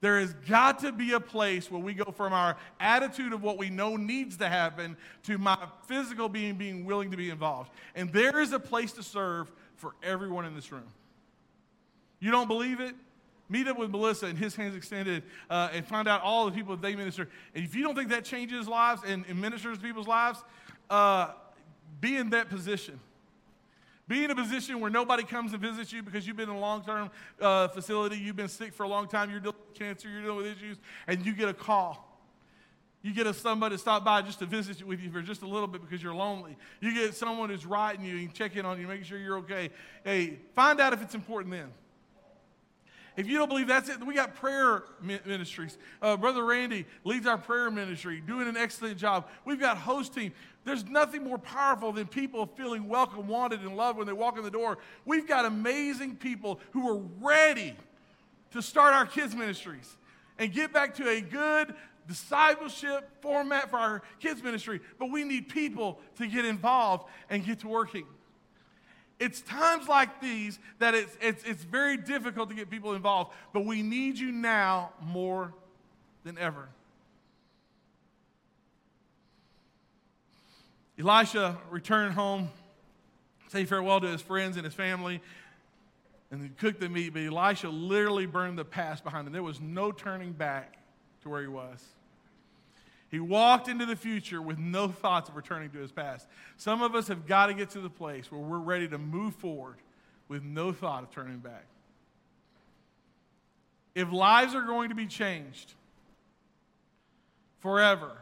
There 0.00 0.18
has 0.18 0.32
got 0.48 0.78
to 0.80 0.92
be 0.92 1.12
a 1.12 1.20
place 1.20 1.70
where 1.70 1.80
we 1.80 1.92
go 1.92 2.10
from 2.10 2.32
our 2.32 2.56
attitude 2.78 3.32
of 3.32 3.42
what 3.42 3.58
we 3.58 3.68
know 3.68 3.96
needs 3.96 4.38
to 4.38 4.48
happen 4.48 4.96
to 5.24 5.36
my 5.36 5.58
physical 5.86 6.28
being 6.28 6.54
being 6.54 6.86
willing 6.86 7.10
to 7.10 7.16
be 7.16 7.28
involved. 7.28 7.70
And 7.94 8.10
there 8.12 8.40
is 8.40 8.52
a 8.52 8.60
place 8.60 8.92
to 8.92 9.02
serve 9.02 9.50
for 9.76 9.92
everyone 10.02 10.46
in 10.46 10.54
this 10.54 10.72
room. 10.72 10.88
You 12.18 12.30
don't 12.30 12.48
believe 12.48 12.80
it? 12.80 12.94
Meet 13.50 13.68
up 13.68 13.78
with 13.78 13.90
Melissa 13.90 14.26
and 14.26 14.38
his 14.38 14.54
hands 14.54 14.76
extended 14.76 15.24
uh, 15.50 15.70
and 15.72 15.84
find 15.84 16.06
out 16.06 16.22
all 16.22 16.46
the 16.46 16.52
people 16.52 16.76
that 16.76 16.82
they 16.82 16.94
minister. 16.94 17.28
And 17.54 17.64
if 17.64 17.74
you 17.74 17.82
don't 17.82 17.96
think 17.96 18.10
that 18.10 18.24
changes 18.24 18.68
lives 18.68 19.02
and, 19.04 19.24
and 19.28 19.40
ministers 19.40 19.78
people's 19.78 20.06
lives, 20.06 20.38
uh, 20.88 21.32
be 22.00 22.16
in 22.16 22.30
that 22.30 22.48
position. 22.48 23.00
Be 24.10 24.24
in 24.24 24.30
a 24.32 24.34
position 24.34 24.80
where 24.80 24.90
nobody 24.90 25.22
comes 25.22 25.52
and 25.52 25.62
visits 25.62 25.92
you 25.92 26.02
because 26.02 26.26
you've 26.26 26.36
been 26.36 26.50
in 26.50 26.56
a 26.56 26.58
long 26.58 26.82
term 26.82 27.12
uh, 27.40 27.68
facility, 27.68 28.16
you've 28.16 28.34
been 28.34 28.48
sick 28.48 28.74
for 28.74 28.82
a 28.82 28.88
long 28.88 29.06
time, 29.06 29.30
you're 29.30 29.38
dealing 29.38 29.54
with 29.68 29.78
cancer, 29.78 30.08
you're 30.08 30.22
dealing 30.22 30.38
with 30.38 30.46
issues, 30.46 30.78
and 31.06 31.24
you 31.24 31.32
get 31.32 31.48
a 31.48 31.54
call. 31.54 32.18
You 33.02 33.14
get 33.14 33.28
a, 33.28 33.32
somebody 33.32 33.76
to 33.76 33.78
stop 33.78 34.04
by 34.04 34.22
just 34.22 34.40
to 34.40 34.46
visit 34.46 34.84
with 34.84 34.98
you 35.00 35.12
for 35.12 35.22
just 35.22 35.42
a 35.42 35.46
little 35.46 35.68
bit 35.68 35.80
because 35.80 36.02
you're 36.02 36.12
lonely. 36.12 36.56
You 36.80 36.92
get 36.92 37.14
someone 37.14 37.50
who's 37.50 37.64
writing 37.64 38.04
you 38.04 38.16
and 38.16 38.34
checking 38.34 38.64
on 38.64 38.80
you, 38.80 38.88
making 38.88 39.04
sure 39.04 39.16
you're 39.16 39.38
okay. 39.38 39.70
Hey, 40.02 40.40
find 40.56 40.80
out 40.80 40.92
if 40.92 41.00
it's 41.02 41.14
important 41.14 41.52
then. 41.52 41.68
If 43.20 43.28
you 43.28 43.36
don't 43.36 43.50
believe 43.50 43.66
that's 43.66 43.90
it, 43.90 44.02
we 44.02 44.14
got 44.14 44.34
prayer 44.34 44.84
ministries. 45.02 45.76
Uh, 46.00 46.16
Brother 46.16 46.42
Randy 46.42 46.86
leads 47.04 47.26
our 47.26 47.36
prayer 47.36 47.70
ministry, 47.70 48.22
doing 48.26 48.48
an 48.48 48.56
excellent 48.56 48.96
job. 48.96 49.28
We've 49.44 49.60
got 49.60 49.76
host 49.76 50.14
team. 50.14 50.32
There's 50.64 50.86
nothing 50.86 51.24
more 51.24 51.36
powerful 51.36 51.92
than 51.92 52.06
people 52.06 52.46
feeling 52.46 52.88
welcome, 52.88 53.28
wanted, 53.28 53.60
and 53.60 53.76
loved 53.76 53.98
when 53.98 54.06
they 54.06 54.14
walk 54.14 54.38
in 54.38 54.42
the 54.42 54.50
door. 54.50 54.78
We've 55.04 55.28
got 55.28 55.44
amazing 55.44 56.16
people 56.16 56.60
who 56.70 56.88
are 56.88 57.02
ready 57.20 57.76
to 58.52 58.62
start 58.62 58.94
our 58.94 59.04
kids' 59.04 59.36
ministries 59.36 59.98
and 60.38 60.50
get 60.50 60.72
back 60.72 60.94
to 60.94 61.06
a 61.06 61.20
good 61.20 61.74
discipleship 62.08 63.06
format 63.20 63.68
for 63.68 63.76
our 63.76 64.02
kids' 64.18 64.42
ministry. 64.42 64.80
But 64.98 65.10
we 65.10 65.24
need 65.24 65.50
people 65.50 66.00
to 66.16 66.26
get 66.26 66.46
involved 66.46 67.04
and 67.28 67.44
get 67.44 67.60
to 67.60 67.68
working. 67.68 68.06
It's 69.20 69.42
times 69.42 69.86
like 69.86 70.22
these 70.22 70.58
that 70.78 70.94
it's, 70.94 71.16
it's, 71.20 71.44
it's 71.44 71.62
very 71.62 71.98
difficult 71.98 72.48
to 72.48 72.54
get 72.56 72.70
people 72.70 72.94
involved, 72.94 73.32
but 73.52 73.66
we 73.66 73.82
need 73.82 74.18
you 74.18 74.32
now 74.32 74.92
more 75.02 75.52
than 76.24 76.38
ever. 76.38 76.68
Elisha 80.98 81.58
returned 81.70 82.14
home, 82.14 82.50
say 83.48 83.66
farewell 83.66 84.00
to 84.00 84.08
his 84.08 84.22
friends 84.22 84.56
and 84.56 84.64
his 84.64 84.74
family, 84.74 85.20
and 86.30 86.42
he 86.42 86.48
cooked 86.48 86.80
the 86.80 86.88
meat. 86.88 87.12
But 87.12 87.22
Elisha 87.22 87.68
literally 87.68 88.26
burned 88.26 88.58
the 88.58 88.64
past 88.64 89.04
behind 89.04 89.26
him. 89.26 89.34
There 89.34 89.42
was 89.42 89.60
no 89.60 89.92
turning 89.92 90.32
back 90.32 90.78
to 91.22 91.28
where 91.28 91.42
he 91.42 91.48
was. 91.48 91.84
He 93.10 93.18
walked 93.18 93.68
into 93.68 93.86
the 93.86 93.96
future 93.96 94.40
with 94.40 94.58
no 94.58 94.88
thoughts 94.88 95.28
of 95.28 95.36
returning 95.36 95.70
to 95.70 95.78
his 95.78 95.90
past. 95.90 96.28
Some 96.56 96.80
of 96.80 96.94
us 96.94 97.08
have 97.08 97.26
got 97.26 97.46
to 97.46 97.54
get 97.54 97.70
to 97.70 97.80
the 97.80 97.90
place 97.90 98.30
where 98.30 98.40
we're 98.40 98.58
ready 98.58 98.86
to 98.88 98.98
move 98.98 99.34
forward 99.34 99.76
with 100.28 100.44
no 100.44 100.72
thought 100.72 101.02
of 101.02 101.10
turning 101.10 101.38
back. 101.38 101.64
If 103.96 104.12
lives 104.12 104.54
are 104.54 104.62
going 104.62 104.90
to 104.90 104.94
be 104.94 105.06
changed 105.06 105.74
forever, 107.58 108.12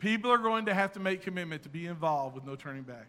people 0.00 0.32
are 0.32 0.38
going 0.38 0.66
to 0.66 0.74
have 0.74 0.92
to 0.94 1.00
make 1.00 1.22
commitment 1.22 1.62
to 1.62 1.68
be 1.68 1.86
involved 1.86 2.34
with 2.34 2.44
no 2.44 2.56
turning 2.56 2.82
back. 2.82 3.06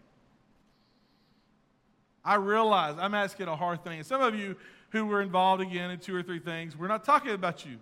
I 2.24 2.36
realize 2.36 2.94
I'm 2.98 3.14
asking 3.14 3.48
a 3.48 3.56
hard 3.56 3.82
thing. 3.82 3.98
And 3.98 4.06
some 4.06 4.20
of 4.20 4.36
you 4.36 4.54
who 4.90 5.06
were 5.06 5.20
involved 5.20 5.60
again 5.60 5.90
in 5.90 5.98
two 5.98 6.14
or 6.14 6.22
three 6.22 6.38
things, 6.38 6.76
we're 6.76 6.86
not 6.86 7.04
talking 7.04 7.32
about 7.32 7.66
you. 7.66 7.78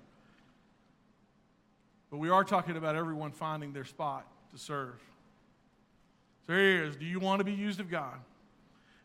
But 2.11 2.18
we 2.18 2.29
are 2.29 2.44
talking 2.44 2.77
about 2.77 2.96
everyone 2.96 3.33
finding 3.33 3.73
their 3.73 3.85
spot 3.85 4.27
to 4.53 4.59
serve. 4.59 4.99
So 6.46 6.53
here 6.53 6.77
here 6.79 6.85
is 6.85 6.96
do 6.96 7.05
you 7.05 7.20
want 7.20 7.40
to 7.40 7.44
be 7.44 7.53
used 7.53 7.81
of 7.81 7.90
God? 7.90 8.14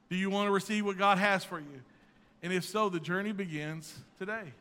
Do 0.10 0.16
you 0.16 0.30
want 0.30 0.48
to 0.48 0.52
receive 0.52 0.86
what 0.86 0.98
God 0.98 1.18
has 1.18 1.44
for 1.44 1.60
you? 1.60 1.82
And 2.42 2.54
if 2.54 2.64
so, 2.64 2.90
the 2.90 3.00
journey 3.00 3.32
begins 3.32 3.94
today. 4.20 4.54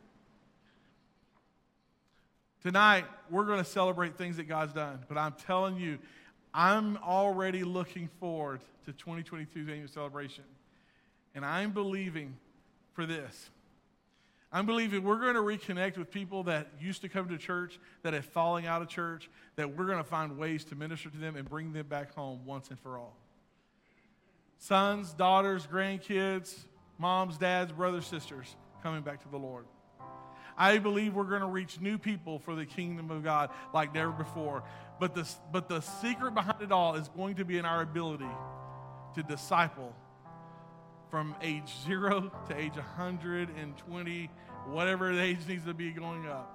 Tonight, 2.63 3.05
we're 3.29 3.45
going 3.45 3.63
to 3.63 3.69
celebrate 3.69 4.17
things 4.17 4.37
that 4.37 4.47
God's 4.47 4.73
done. 4.73 5.05
But 5.07 5.19
I'm 5.19 5.33
telling 5.33 5.77
you, 5.77 5.99
I'm 6.51 6.97
already 6.97 7.63
looking 7.63 8.09
forward 8.19 8.61
to 8.85 8.93
2022's 8.93 9.69
annual 9.69 9.87
celebration. 9.87 10.45
And 11.35 11.45
I'm 11.45 11.71
believing 11.71 12.35
for 12.93 13.05
this. 13.05 13.49
I'm 14.55 14.65
believing 14.65 15.03
we're 15.03 15.19
going 15.19 15.33
to 15.33 15.41
reconnect 15.41 15.97
with 15.97 16.09
people 16.09 16.43
that 16.43 16.69
used 16.79 17.01
to 17.01 17.09
come 17.09 17.27
to 17.27 17.37
church, 17.37 17.77
that 18.03 18.13
have 18.13 18.23
falling 18.23 18.65
out 18.65 18.81
of 18.81 18.87
church, 18.87 19.29
that 19.57 19.75
we're 19.75 19.85
going 19.85 19.97
to 19.97 20.03
find 20.05 20.37
ways 20.37 20.63
to 20.65 20.75
minister 20.75 21.09
to 21.09 21.17
them 21.17 21.35
and 21.35 21.47
bring 21.49 21.73
them 21.73 21.87
back 21.87 22.15
home 22.15 22.39
once 22.45 22.69
and 22.69 22.79
for 22.79 22.97
all. 22.97 23.17
Sons, 24.57 25.11
daughters, 25.11 25.67
grandkids, 25.67 26.57
moms, 26.97 27.37
dads, 27.37 27.73
brothers, 27.73 28.07
sisters 28.07 28.55
coming 28.81 29.01
back 29.01 29.21
to 29.23 29.27
the 29.27 29.37
Lord. 29.37 29.65
I 30.57 30.77
believe 30.77 31.15
we're 31.15 31.25
going 31.25 31.41
to 31.41 31.47
reach 31.47 31.81
new 31.81 31.97
people 31.97 32.39
for 32.39 32.55
the 32.55 32.65
kingdom 32.65 33.11
of 33.11 33.25
God 33.25 33.49
like 33.73 33.93
never 33.93 34.11
before. 34.11 34.63
But 35.01 35.13
the, 35.13 35.29
but 35.51 35.67
the 35.67 35.81
secret 35.81 36.33
behind 36.33 36.61
it 36.61 36.71
all 36.71 36.95
is 36.95 37.09
going 37.09 37.35
to 37.35 37.43
be 37.43 37.57
in 37.57 37.65
our 37.65 37.81
ability 37.81 38.23
to 39.15 39.23
disciple 39.23 39.93
from 41.09 41.35
age 41.41 41.73
zero 41.85 42.31
to 42.47 42.57
age 42.57 42.75
120, 42.75 44.29
whatever 44.67 45.13
the 45.13 45.21
age 45.21 45.39
needs 45.47 45.65
to 45.65 45.73
be 45.73 45.91
going 45.91 46.27
up. 46.27 46.51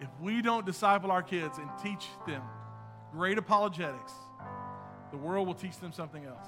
If 0.00 0.08
we 0.20 0.42
don't 0.42 0.66
disciple 0.66 1.10
our 1.10 1.22
kids 1.22 1.58
and 1.58 1.68
teach 1.82 2.08
them 2.26 2.42
great 3.12 3.38
apologetics, 3.38 4.12
the 5.10 5.16
world 5.16 5.46
will 5.46 5.54
teach 5.54 5.76
them 5.78 5.92
something 5.92 6.24
else. 6.24 6.46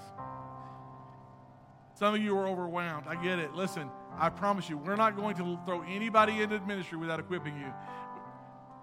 Some 1.97 2.15
of 2.15 2.21
you 2.21 2.37
are 2.37 2.49
overwhelmed. 2.49 3.07
I 3.07 3.15
get 3.23 3.39
it. 3.39 3.55
Listen, 3.55 3.89
I 4.19 4.29
promise 4.29 4.69
you, 4.69 4.77
we're 4.77 4.97
not 4.97 5.15
going 5.15 5.37
to 5.37 5.59
throw 5.65 5.83
anybody 5.83 6.43
into 6.43 6.59
ministry 6.61 6.99
without 6.99 7.21
equipping 7.21 7.57
you. 7.57 7.73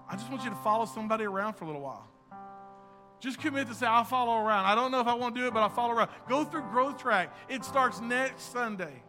I 0.09 0.15
just 0.15 0.29
want 0.29 0.43
you 0.43 0.49
to 0.49 0.55
follow 0.57 0.85
somebody 0.85 1.25
around 1.25 1.55
for 1.55 1.65
a 1.65 1.67
little 1.67 1.81
while. 1.81 2.07
Just 3.21 3.39
commit 3.39 3.67
to 3.67 3.75
say, 3.75 3.85
I'll 3.85 4.03
follow 4.03 4.43
around. 4.43 4.65
I 4.65 4.73
don't 4.73 4.91
know 4.91 4.99
if 4.99 5.05
I 5.05 5.13
want 5.13 5.35
to 5.35 5.41
do 5.41 5.47
it, 5.47 5.53
but 5.53 5.61
I'll 5.61 5.69
follow 5.69 5.93
around. 5.93 6.09
Go 6.27 6.43
through 6.43 6.63
Growth 6.63 6.97
Track. 6.97 7.33
It 7.49 7.63
starts 7.63 8.01
next 8.01 8.51
Sunday. 8.51 9.03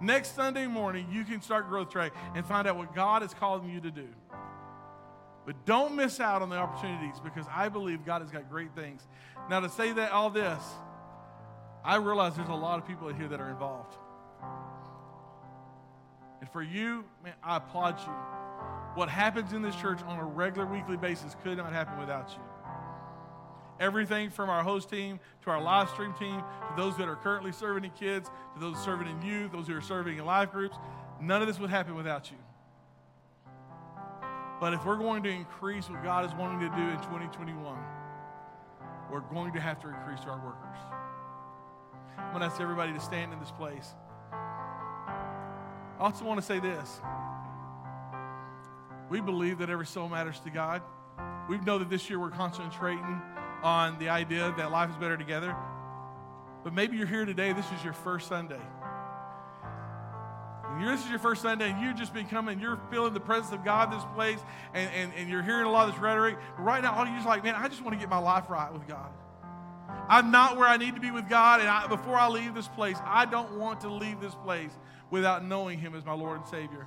Next 0.00 0.34
Sunday 0.34 0.66
morning, 0.66 1.06
you 1.10 1.24
can 1.24 1.40
start 1.40 1.68
Growth 1.68 1.88
Track 1.88 2.12
and 2.34 2.44
find 2.44 2.66
out 2.66 2.76
what 2.76 2.92
God 2.92 3.22
is 3.22 3.32
calling 3.32 3.70
you 3.70 3.80
to 3.80 3.90
do. 3.92 4.08
But 5.46 5.64
don't 5.64 5.94
miss 5.94 6.18
out 6.18 6.42
on 6.42 6.50
the 6.50 6.56
opportunities 6.56 7.20
because 7.22 7.46
I 7.54 7.68
believe 7.68 8.04
God 8.04 8.20
has 8.20 8.32
got 8.32 8.50
great 8.50 8.74
things. 8.74 9.06
Now, 9.48 9.60
to 9.60 9.68
say 9.68 9.92
that 9.92 10.10
all 10.10 10.28
this, 10.28 10.60
I 11.84 11.96
realize 11.96 12.34
there's 12.34 12.48
a 12.48 12.52
lot 12.52 12.80
of 12.80 12.86
people 12.86 13.14
here 13.14 13.28
that 13.28 13.40
are 13.40 13.48
involved. 13.48 13.94
And 16.40 16.50
for 16.50 16.62
you, 16.62 17.04
man, 17.22 17.34
I 17.44 17.58
applaud 17.58 18.00
you. 18.00 18.12
What 18.96 19.08
happens 19.08 19.52
in 19.52 19.62
this 19.62 19.76
church 19.76 20.00
on 20.02 20.18
a 20.18 20.24
regular 20.24 20.66
weekly 20.66 20.96
basis 20.96 21.36
could 21.44 21.58
not 21.58 21.72
happen 21.72 21.96
without 22.00 22.30
you. 22.30 22.42
Everything 23.78 24.30
from 24.30 24.48
our 24.48 24.62
host 24.62 24.88
team 24.88 25.20
to 25.42 25.50
our 25.50 25.60
live 25.60 25.90
stream 25.90 26.14
team 26.14 26.40
to 26.40 26.74
those 26.76 26.96
that 26.96 27.08
are 27.08 27.16
currently 27.16 27.52
serving 27.52 27.84
in 27.84 27.90
kids 27.90 28.30
to 28.54 28.60
those 28.60 28.78
serving 28.82 29.08
in 29.08 29.22
youth, 29.22 29.52
those 29.52 29.66
who 29.66 29.76
are 29.76 29.82
serving 29.82 30.18
in 30.18 30.24
life 30.24 30.50
groups, 30.50 30.76
none 31.20 31.42
of 31.42 31.48
this 31.48 31.58
would 31.58 31.70
happen 31.70 31.94
without 31.94 32.30
you. 32.30 32.36
But 34.60 34.72
if 34.72 34.84
we're 34.86 34.96
going 34.96 35.22
to 35.24 35.28
increase 35.28 35.90
what 35.90 36.02
God 36.02 36.24
is 36.24 36.32
wanting 36.34 36.60
to 36.60 36.74
do 36.74 36.82
in 36.82 36.96
2021, 36.96 37.76
we're 39.10 39.20
going 39.20 39.52
to 39.52 39.60
have 39.60 39.80
to 39.80 39.88
increase 39.88 40.20
our 40.26 40.38
workers. 40.38 40.78
I'm 42.18 42.30
going 42.30 42.40
to 42.40 42.46
ask 42.46 42.60
everybody 42.60 42.92
to 42.92 43.00
stand 43.00 43.32
in 43.32 43.38
this 43.38 43.50
place. 43.50 43.94
I 44.32 46.00
also 46.00 46.24
want 46.24 46.40
to 46.40 46.46
say 46.46 46.58
this. 46.58 47.00
We 49.10 49.20
believe 49.20 49.58
that 49.58 49.70
every 49.70 49.86
soul 49.86 50.08
matters 50.08 50.40
to 50.40 50.50
God. 50.50 50.82
We 51.48 51.58
know 51.58 51.78
that 51.78 51.90
this 51.90 52.08
year 52.10 52.18
we're 52.18 52.30
concentrating 52.30 53.20
on 53.66 53.98
the 53.98 54.08
idea 54.08 54.54
that 54.56 54.70
life 54.70 54.90
is 54.90 54.96
better 54.96 55.16
together. 55.16 55.54
But 56.62 56.72
maybe 56.72 56.96
you're 56.96 57.06
here 57.06 57.24
today, 57.24 57.52
this 57.52 57.66
is 57.66 57.84
your 57.84 57.92
first 57.92 58.28
Sunday. 58.28 58.60
this 60.80 61.02
is 61.02 61.10
your 61.10 61.18
first 61.18 61.42
Sunday, 61.42 61.70
and 61.70 61.82
you've 61.82 61.96
just 61.96 62.14
been 62.14 62.28
coming, 62.28 62.60
you're 62.60 62.78
feeling 62.90 63.12
the 63.12 63.20
presence 63.20 63.52
of 63.52 63.64
God 63.64 63.92
in 63.92 63.98
this 63.98 64.06
place, 64.14 64.38
and, 64.72 64.88
and, 64.92 65.12
and 65.16 65.28
you're 65.28 65.42
hearing 65.42 65.66
a 65.66 65.70
lot 65.70 65.88
of 65.88 65.94
this 65.94 66.00
rhetoric. 66.00 66.36
But 66.56 66.62
right 66.62 66.82
now, 66.82 66.94
all 66.94 67.04
you're 67.06 67.16
just 67.16 67.26
like, 67.26 67.42
man, 67.42 67.56
I 67.56 67.66
just 67.66 67.82
want 67.82 67.94
to 67.94 68.00
get 68.00 68.08
my 68.08 68.18
life 68.18 68.48
right 68.48 68.72
with 68.72 68.86
God. 68.86 69.10
I'm 70.08 70.30
not 70.30 70.56
where 70.56 70.68
I 70.68 70.76
need 70.76 70.94
to 70.94 71.00
be 71.00 71.10
with 71.10 71.28
God, 71.28 71.58
and 71.58 71.68
I, 71.68 71.88
before 71.88 72.14
I 72.14 72.28
leave 72.28 72.54
this 72.54 72.68
place, 72.68 72.96
I 73.04 73.24
don't 73.24 73.58
want 73.58 73.80
to 73.80 73.88
leave 73.88 74.20
this 74.20 74.34
place 74.44 74.70
without 75.10 75.44
knowing 75.44 75.80
Him 75.80 75.96
as 75.96 76.04
my 76.04 76.14
Lord 76.14 76.38
and 76.38 76.48
Savior. 76.48 76.86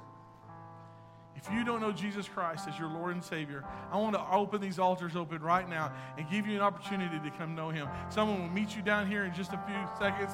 If 1.41 1.49
you 1.54 1.63
don't 1.63 1.80
know 1.80 1.93
Jesus 1.93 2.28
Christ 2.28 2.67
as 2.67 2.78
your 2.78 2.89
Lord 2.89 3.13
and 3.13 3.23
Savior, 3.23 3.63
I 3.93 3.97
want 3.97 4.13
to 4.13 4.21
open 4.30 4.60
these 4.60 4.78
altars 4.78 5.15
open 5.15 5.41
right 5.41 5.69
now 5.69 5.93
and 6.17 6.30
give 6.30 6.45
you 6.45 6.56
an 6.56 6.62
opportunity 6.62 7.17
to 7.17 7.32
come 7.38 7.56
know 7.56 7.69
Him. 7.69 7.88
Someone 8.10 8.41
will 8.41 8.49
meet 8.49 8.75
you 8.75 8.82
down 8.82 9.10
here 9.10 9.23
in 9.23 9.34
just 9.34 9.54
a 9.54 9.58
few 9.65 9.78
seconds 9.97 10.34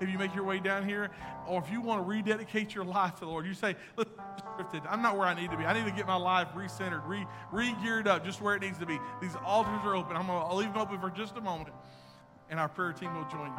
if 0.00 0.08
you 0.08 0.16
make 0.16 0.32
your 0.32 0.44
way 0.44 0.60
down 0.60 0.88
here. 0.88 1.10
Or 1.48 1.60
if 1.60 1.68
you 1.72 1.80
want 1.80 2.02
to 2.02 2.08
rededicate 2.08 2.72
your 2.72 2.84
life 2.84 3.14
to 3.14 3.20
the 3.20 3.26
Lord, 3.26 3.46
you 3.46 3.54
say, 3.54 3.74
I'm 4.88 5.02
not 5.02 5.18
where 5.18 5.26
I 5.26 5.34
need 5.34 5.50
to 5.50 5.56
be. 5.56 5.64
I 5.64 5.72
need 5.72 5.86
to 5.86 5.96
get 5.96 6.06
my 6.06 6.14
life 6.14 6.46
recentered, 6.54 7.02
re 7.04 7.26
re 7.50 7.74
geared 7.82 8.06
up, 8.06 8.24
just 8.24 8.40
where 8.40 8.54
it 8.54 8.62
needs 8.62 8.78
to 8.78 8.86
be. 8.86 8.96
These 9.20 9.34
altars 9.44 9.80
are 9.84 9.96
open. 9.96 10.16
I'm 10.16 10.28
going 10.28 10.48
to 10.48 10.54
leave 10.54 10.72
them 10.72 10.80
open 10.80 11.00
for 11.00 11.10
just 11.10 11.36
a 11.36 11.40
moment, 11.40 11.74
and 12.48 12.60
our 12.60 12.68
prayer 12.68 12.92
team 12.92 13.12
will 13.12 13.28
join 13.28 13.50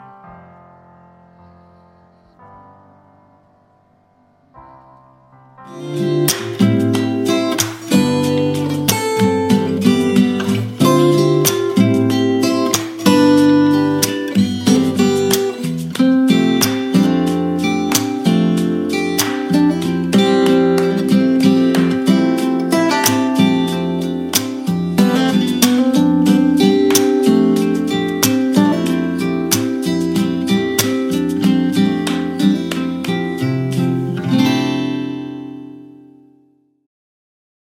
you. 5.67 6.04